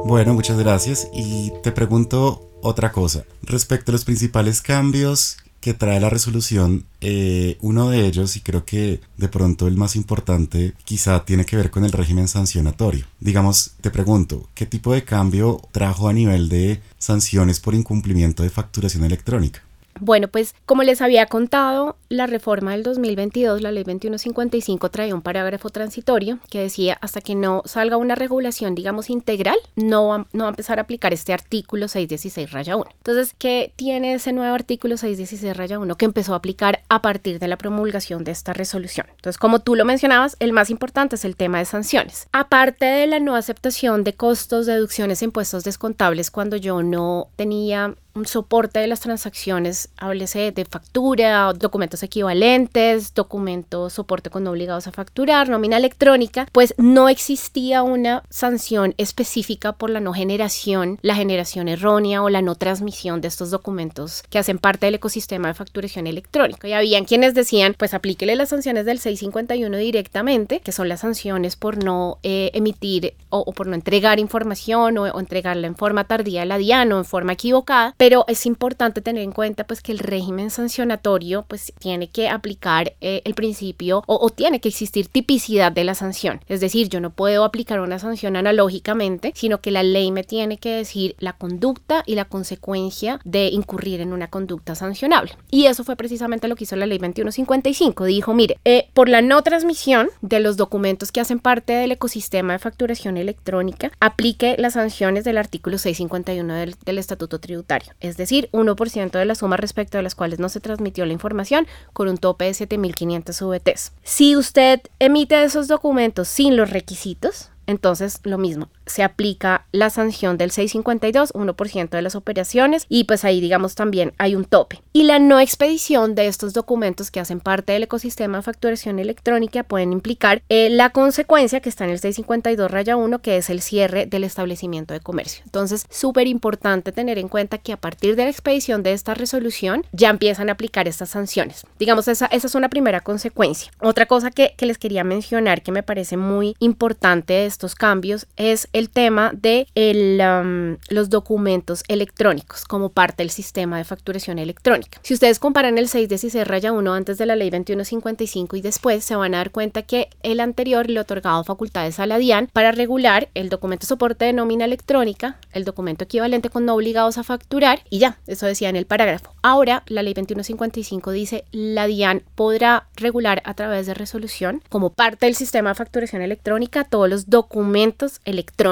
Bueno, 0.06 0.36
muchas 0.36 0.60
gracias. 0.60 1.10
Y 1.14 1.52
te 1.64 1.72
pregunto 1.72 2.52
otra 2.62 2.92
cosa. 2.92 3.26
Respecto 3.42 3.92
a 3.92 3.94
los 3.94 4.06
principales 4.06 4.62
cambios 4.62 5.38
que 5.66 5.74
trae 5.74 6.00
la 6.00 6.12
resolución, 6.12 6.86
eh, 7.02 7.58
uno 7.60 7.90
de 7.90 8.06
ellos, 8.06 8.36
y 8.36 8.42
creo 8.42 8.66
que 8.66 9.02
de 9.18 9.28
pronto 9.30 9.68
el 9.68 9.78
más 9.78 9.96
importante, 9.96 10.76
quizá 10.84 11.26
tiene 11.26 11.44
que 11.44 11.58
ver 11.58 11.72
con 11.72 11.84
el 11.84 11.92
régimen 11.92 12.28
sancionatorio. 12.28 13.08
Digamos, 13.20 13.72
te 13.82 13.90
pregunto, 13.90 14.48
¿qué 14.54 14.68
tipo 14.68 14.94
de 14.94 15.04
cambio 15.04 15.60
trajo 15.72 16.08
a 16.08 16.14
nivel 16.14 16.50
de 16.50 16.82
sanciones 17.00 17.60
por 17.60 17.74
incumplimiento 17.74 18.44
de 18.44 18.52
facturación 18.52 19.06
electrónica? 19.06 19.64
Bueno, 20.00 20.28
pues 20.28 20.56
como 20.66 20.84
les 20.84 21.02
había 21.02 21.26
contado, 21.28 21.98
la 22.10 22.28
reforma 22.28 22.74
del 22.74 22.84
2022, 22.84 23.62
la 23.62 23.72
ley 23.72 23.84
2155, 23.84 24.92
traía 24.92 25.16
un 25.16 25.22
parágrafo 25.22 25.70
transitorio 25.70 26.40
que 26.50 26.60
decía 26.60 26.98
hasta 27.02 27.22
que 27.22 27.34
no 27.34 27.62
salga 27.66 27.96
una 27.96 28.16
regulación, 28.16 28.76
digamos, 28.76 29.10
integral, 29.10 29.58
no 29.76 30.08
va, 30.08 30.46
a 30.46 30.50
empezar 30.50 30.80
a 30.80 30.84
aplicar 30.84 31.14
este 31.14 31.32
artículo 31.32 31.88
616 31.88 32.52
raya 32.52 32.76
1. 32.76 32.86
Entonces, 32.98 33.34
¿qué 33.38 33.72
tiene 33.78 34.16
ese 34.16 34.34
nuevo 34.34 34.54
artículo 34.54 34.98
616 34.98 35.56
raya 35.56 35.80
1 35.80 35.96
que 35.96 36.06
empezó 36.06 36.34
a 36.34 36.38
aplicar 36.38 36.84
a 36.90 37.02
partir 37.02 37.40
de 37.40 37.48
la 37.48 37.58
promulgación 37.58 38.26
de 38.26 38.32
esta 38.32 38.52
resolución? 38.52 39.08
Entonces, 39.12 39.38
como 39.38 39.60
tú 39.60 39.76
lo 39.76 39.86
mencionabas, 39.86 40.36
el 40.40 40.52
más 40.52 40.70
importante 40.70 41.16
es 41.16 41.24
el 41.24 41.38
tema 41.38 41.60
de 41.60 41.66
sanciones. 41.66 42.28
Aparte 42.34 42.86
de 42.86 43.08
la 43.08 43.20
no 43.20 43.36
aceptación 43.36 44.04
de 44.04 44.14
costos, 44.14 44.66
deducciones 44.66 45.22
e 45.22 45.26
impuestos 45.26 45.64
descontables 45.64 46.32
cuando 46.32 46.58
yo 46.58 46.84
no 46.84 47.30
tenía 47.38 47.96
soporte 48.24 48.80
de 48.80 48.88
las 48.88 49.02
transacciones, 49.02 49.90
háblese 49.98 50.54
de 50.54 50.64
factura, 50.64 51.52
documentos 51.54 52.02
equivalentes, 52.04 53.14
documentos 53.14 53.92
soporte 53.94 54.30
con 54.30 54.48
obligados 54.48 54.88
a 54.88 54.92
facturar, 54.92 55.50
nómina 55.50 55.78
electrónica, 55.78 56.48
pues 56.54 56.74
no 56.78 57.10
existía 57.10 57.84
una 57.84 58.24
sanción 58.30 58.96
específica 58.98 59.74
por 59.74 59.90
la 59.90 60.00
no 60.00 60.14
generación, 60.14 60.98
la 61.02 61.16
generación 61.16 61.68
errónea 61.68 62.24
o 62.24 62.30
la 62.30 62.42
no 62.42 62.56
transmisión 62.56 63.20
de 63.20 63.28
estos 63.28 63.52
documentos 63.52 64.24
que 64.30 64.40
hacen 64.40 64.60
parte 64.60 64.86
del 64.86 64.96
ecosistema 64.96 65.50
de 65.50 65.54
facturación 65.54 66.08
electrónica. 66.08 66.68
Y 66.68 66.74
habían 66.74 67.06
quienes 67.06 67.34
decían, 67.34 67.76
pues 67.78 67.94
aplíquele 67.94 68.36
las 68.36 68.50
sanciones 68.50 68.86
del 68.86 69.00
651 69.00 69.78
directamente, 69.78 70.62
que 70.62 70.72
son 70.72 70.88
las 70.88 71.02
sanciones 71.02 71.56
por 71.56 71.84
no 71.84 72.20
eh, 72.24 72.52
emitir 72.54 73.14
o, 73.30 73.52
por 73.52 73.68
no 73.68 73.76
entregar 73.76 74.20
información 74.20 74.98
o, 74.98 75.20
entregarla 75.20 75.68
en 75.68 75.76
forma 75.76 76.06
tardía 76.06 76.44
a 76.44 76.46
la 76.46 76.58
DIAN 76.58 76.92
o 76.94 76.98
en 77.00 77.06
forma 77.06 77.34
equivocada 77.34 77.96
pero 78.06 78.24
es 78.28 78.46
importante 78.46 79.02
tener 79.02 79.24
en 79.24 79.32
cuenta 79.32 79.64
pues 79.64 79.82
que 79.82 79.92
el 79.92 79.98
régimen 79.98 80.52
sancionatorio 80.52 81.44
pues 81.48 81.74
tiene 81.80 82.08
que 82.08 82.30
aplicar 82.30 82.94
eh, 83.02 83.24
el 83.26 83.34
principio 83.34 84.04
o, 84.06 84.30
tiene 84.30 84.62
que 84.62 84.70
existir 84.70 85.08
tipicidad 85.08 85.72
de 85.72 85.84
la 85.84 85.96
sanción. 85.96 86.40
Es 86.48 86.60
decir, 86.60 86.88
yo 86.88 87.00
no 87.00 87.10
puedo 87.10 87.44
aplicar 87.44 87.80
una 87.80 87.98
sanción 87.98 88.36
analógicamente, 88.36 89.32
sino 89.34 89.60
que 89.60 89.72
la 89.72 89.82
ley 89.82 90.12
me 90.12 90.24
tiene 90.24 90.60
que 90.60 90.70
decir 90.70 91.16
la 91.18 91.34
conducta 91.34 92.04
y 92.06 92.14
la 92.14 92.26
consecuencia 92.26 93.20
de 93.24 93.48
incurrir 93.48 94.02
en 94.02 94.14
una 94.14 94.28
conducta 94.28 94.76
sancionable. 94.76 95.32
Y 95.50 95.66
eso 95.66 95.84
fue 95.84 95.96
precisamente 95.96 96.48
lo 96.48 96.56
que 96.56 96.66
hizo 96.66 96.76
la 96.76 96.86
ley 96.86 97.00
2155. 97.00 98.06
Dijo, 98.06 98.36
mire, 98.36 98.60
eh, 98.66 98.88
por 98.94 99.10
la 99.10 99.24
no 99.24 99.42
transmisión 99.42 100.10
de 100.22 100.42
los 100.42 100.58
documentos 100.58 101.12
que 101.12 101.22
hacen 101.22 101.40
parte 101.40 101.74
del 101.74 101.94
ecosistema 101.94 102.54
de 102.54 102.60
facturación 102.60 103.18
electrónica, 103.18 103.92
aplique 104.00 104.58
las 104.60 104.74
sanciones 104.74 105.24
del 105.24 105.40
artículo 105.40 105.80
651 105.80 106.54
del, 106.54 106.76
del 106.86 107.00
Estatuto 107.00 107.40
Tributario 107.40 107.95
es 108.00 108.18
decir, 108.18 108.50
1% 108.52 109.12
de 109.12 109.26
la 109.26 109.36
suma 109.36 109.58
respecto 109.58 109.98
a 109.98 110.02
las 110.02 110.16
cuales 110.16 110.40
no 110.40 110.50
se 110.50 110.60
transmitió 110.60 111.06
la 111.06 111.14
información 111.14 111.68
con 111.94 112.08
un 112.08 112.18
tope 112.18 112.46
de 112.46 112.52
7.500 112.52 113.48
VTs. 113.48 113.94
Si 114.04 114.36
usted 114.36 114.82
emite 115.00 115.44
esos 115.44 115.68
documentos 115.68 116.28
sin 116.28 116.56
los 116.56 116.70
requisitos, 116.70 117.50
entonces 117.68 118.20
lo 118.24 118.38
mismo, 118.38 118.70
se 118.86 119.04
aplica 119.04 119.66
la 119.72 119.90
sanción 119.90 120.38
del 120.38 120.52
652, 120.52 121.34
1% 121.34 121.90
de 121.90 122.02
las 122.02 122.16
operaciones, 122.16 122.86
y 122.90 123.06
pues 123.06 123.26
ahí 123.26 123.42
digamos 123.42 123.76
también 123.76 124.14
hay 124.18 124.36
un 124.36 124.46
tope. 124.46 124.82
Y 124.94 125.04
la 125.04 125.20
no 125.20 125.40
expedición 125.40 126.16
de 126.16 126.28
estos 126.28 126.54
documentos 126.54 127.12
que 127.12 127.20
hacen 127.20 127.40
parte 127.40 127.74
del 127.74 127.84
ecosistema 127.84 128.38
de 128.38 128.44
facturación 128.44 129.00
electrónica 129.00 129.64
pueden 129.64 129.92
implicar 129.92 130.42
eh, 130.50 130.70
la 130.70 130.90
consecuencia 130.90 131.60
que 131.60 131.70
está 131.70 131.86
en 131.86 131.92
el 131.92 132.00
652 132.00 132.72
raya 132.72 132.96
1, 132.96 133.22
que 133.22 133.38
es 133.38 133.50
el 133.50 133.62
cierre 133.62 134.06
del 134.06 134.24
establecimiento 134.24 134.94
de 134.94 135.00
comercio. 135.00 135.44
Entonces, 135.46 135.86
súper 135.90 136.28
importante 136.28 136.92
tener 136.92 137.18
en 137.18 137.28
cuenta 137.28 137.58
que 137.58 137.74
a 137.74 137.78
partir 137.78 138.16
de 138.16 138.24
la 138.24 138.30
expedición 138.30 138.84
de 138.84 138.94
esta 138.94 139.14
resolución 139.14 139.86
ya 139.92 140.10
empiezan 140.10 140.50
a 140.50 140.54
aplicar 140.54 140.88
estas 140.88 141.10
sanciones. 141.10 141.66
Digamos, 141.80 142.08
esa, 142.08 142.28
esa 142.28 142.48
es 142.48 142.56
una 142.56 142.70
primera 142.70 143.02
consecuencia. 143.02 143.72
Otra 143.80 144.06
cosa 144.06 144.32
que, 144.32 144.54
que 144.58 144.66
les 144.66 144.78
quería 144.78 145.04
mencionar 145.04 145.62
que 145.62 145.72
me 145.72 145.84
parece 145.84 146.18
muy 146.18 146.56
importante 146.60 147.34
de 147.34 147.46
estos 147.46 147.76
cambios 147.76 148.28
es 148.38 148.68
el 148.76 148.90
tema 148.90 149.32
de 149.34 149.68
um, 149.74 150.78
los 150.90 151.10
documentos 151.10 151.86
electrónicos 151.88 152.66
como 152.66 152.90
parte 152.90 153.24
del 153.24 153.30
sistema 153.30 153.78
de 153.78 153.86
facturación 153.86 154.38
electrónica. 154.38 155.00
Si 155.02 155.14
ustedes 155.14 155.40
comparan 155.40 155.78
el 155.78 155.88
616 155.88 156.46
raya 156.46 156.74
1 156.74 156.94
antes 156.94 157.18
de 157.18 157.26
la 157.26 157.38
ley 157.38 157.50
2155 157.50 158.58
y 158.58 158.62
después, 158.62 159.06
se 159.06 159.16
van 159.16 159.34
a 159.34 159.38
dar 159.38 159.52
cuenta 159.52 159.84
que 159.84 160.10
el 160.24 160.42
anterior 160.42 160.90
le 160.90 161.00
otorgaba 161.00 161.42
facultades 161.46 162.02
a 162.02 162.06
la 162.06 162.18
DIAN 162.18 162.50
para 162.52 162.74
regular 162.74 163.30
el 163.34 163.48
documento 163.48 163.88
soporte 163.88 164.26
de 164.26 164.34
nómina 164.34 164.66
electrónica, 164.66 165.40
el 165.54 165.64
documento 165.64 166.04
equivalente 166.04 166.50
con 166.50 166.66
no 166.66 166.76
obligados 166.76 167.18
a 167.18 167.24
facturar 167.24 167.80
y 167.90 168.00
ya, 168.00 168.20
eso 168.28 168.46
decía 168.46 168.68
en 168.68 168.76
el 168.76 168.86
parágrafo. 168.86 169.34
Ahora, 169.42 169.84
la 169.88 170.04
ley 170.04 170.14
2155 170.14 171.12
dice 171.12 171.46
la 171.54 171.88
DIAN 171.88 172.24
podrá 172.36 172.88
regular 172.98 173.42
a 173.46 173.54
través 173.54 173.88
de 173.88 173.94
resolución 173.94 174.62
como 174.68 174.90
parte 174.90 175.28
del 175.28 175.36
sistema 175.36 175.70
de 175.70 175.76
facturación 175.76 176.22
electrónica 176.22 176.84
todos 176.84 177.10
los 177.10 177.30
documentos 177.30 178.20
electrónicos. 178.26 178.65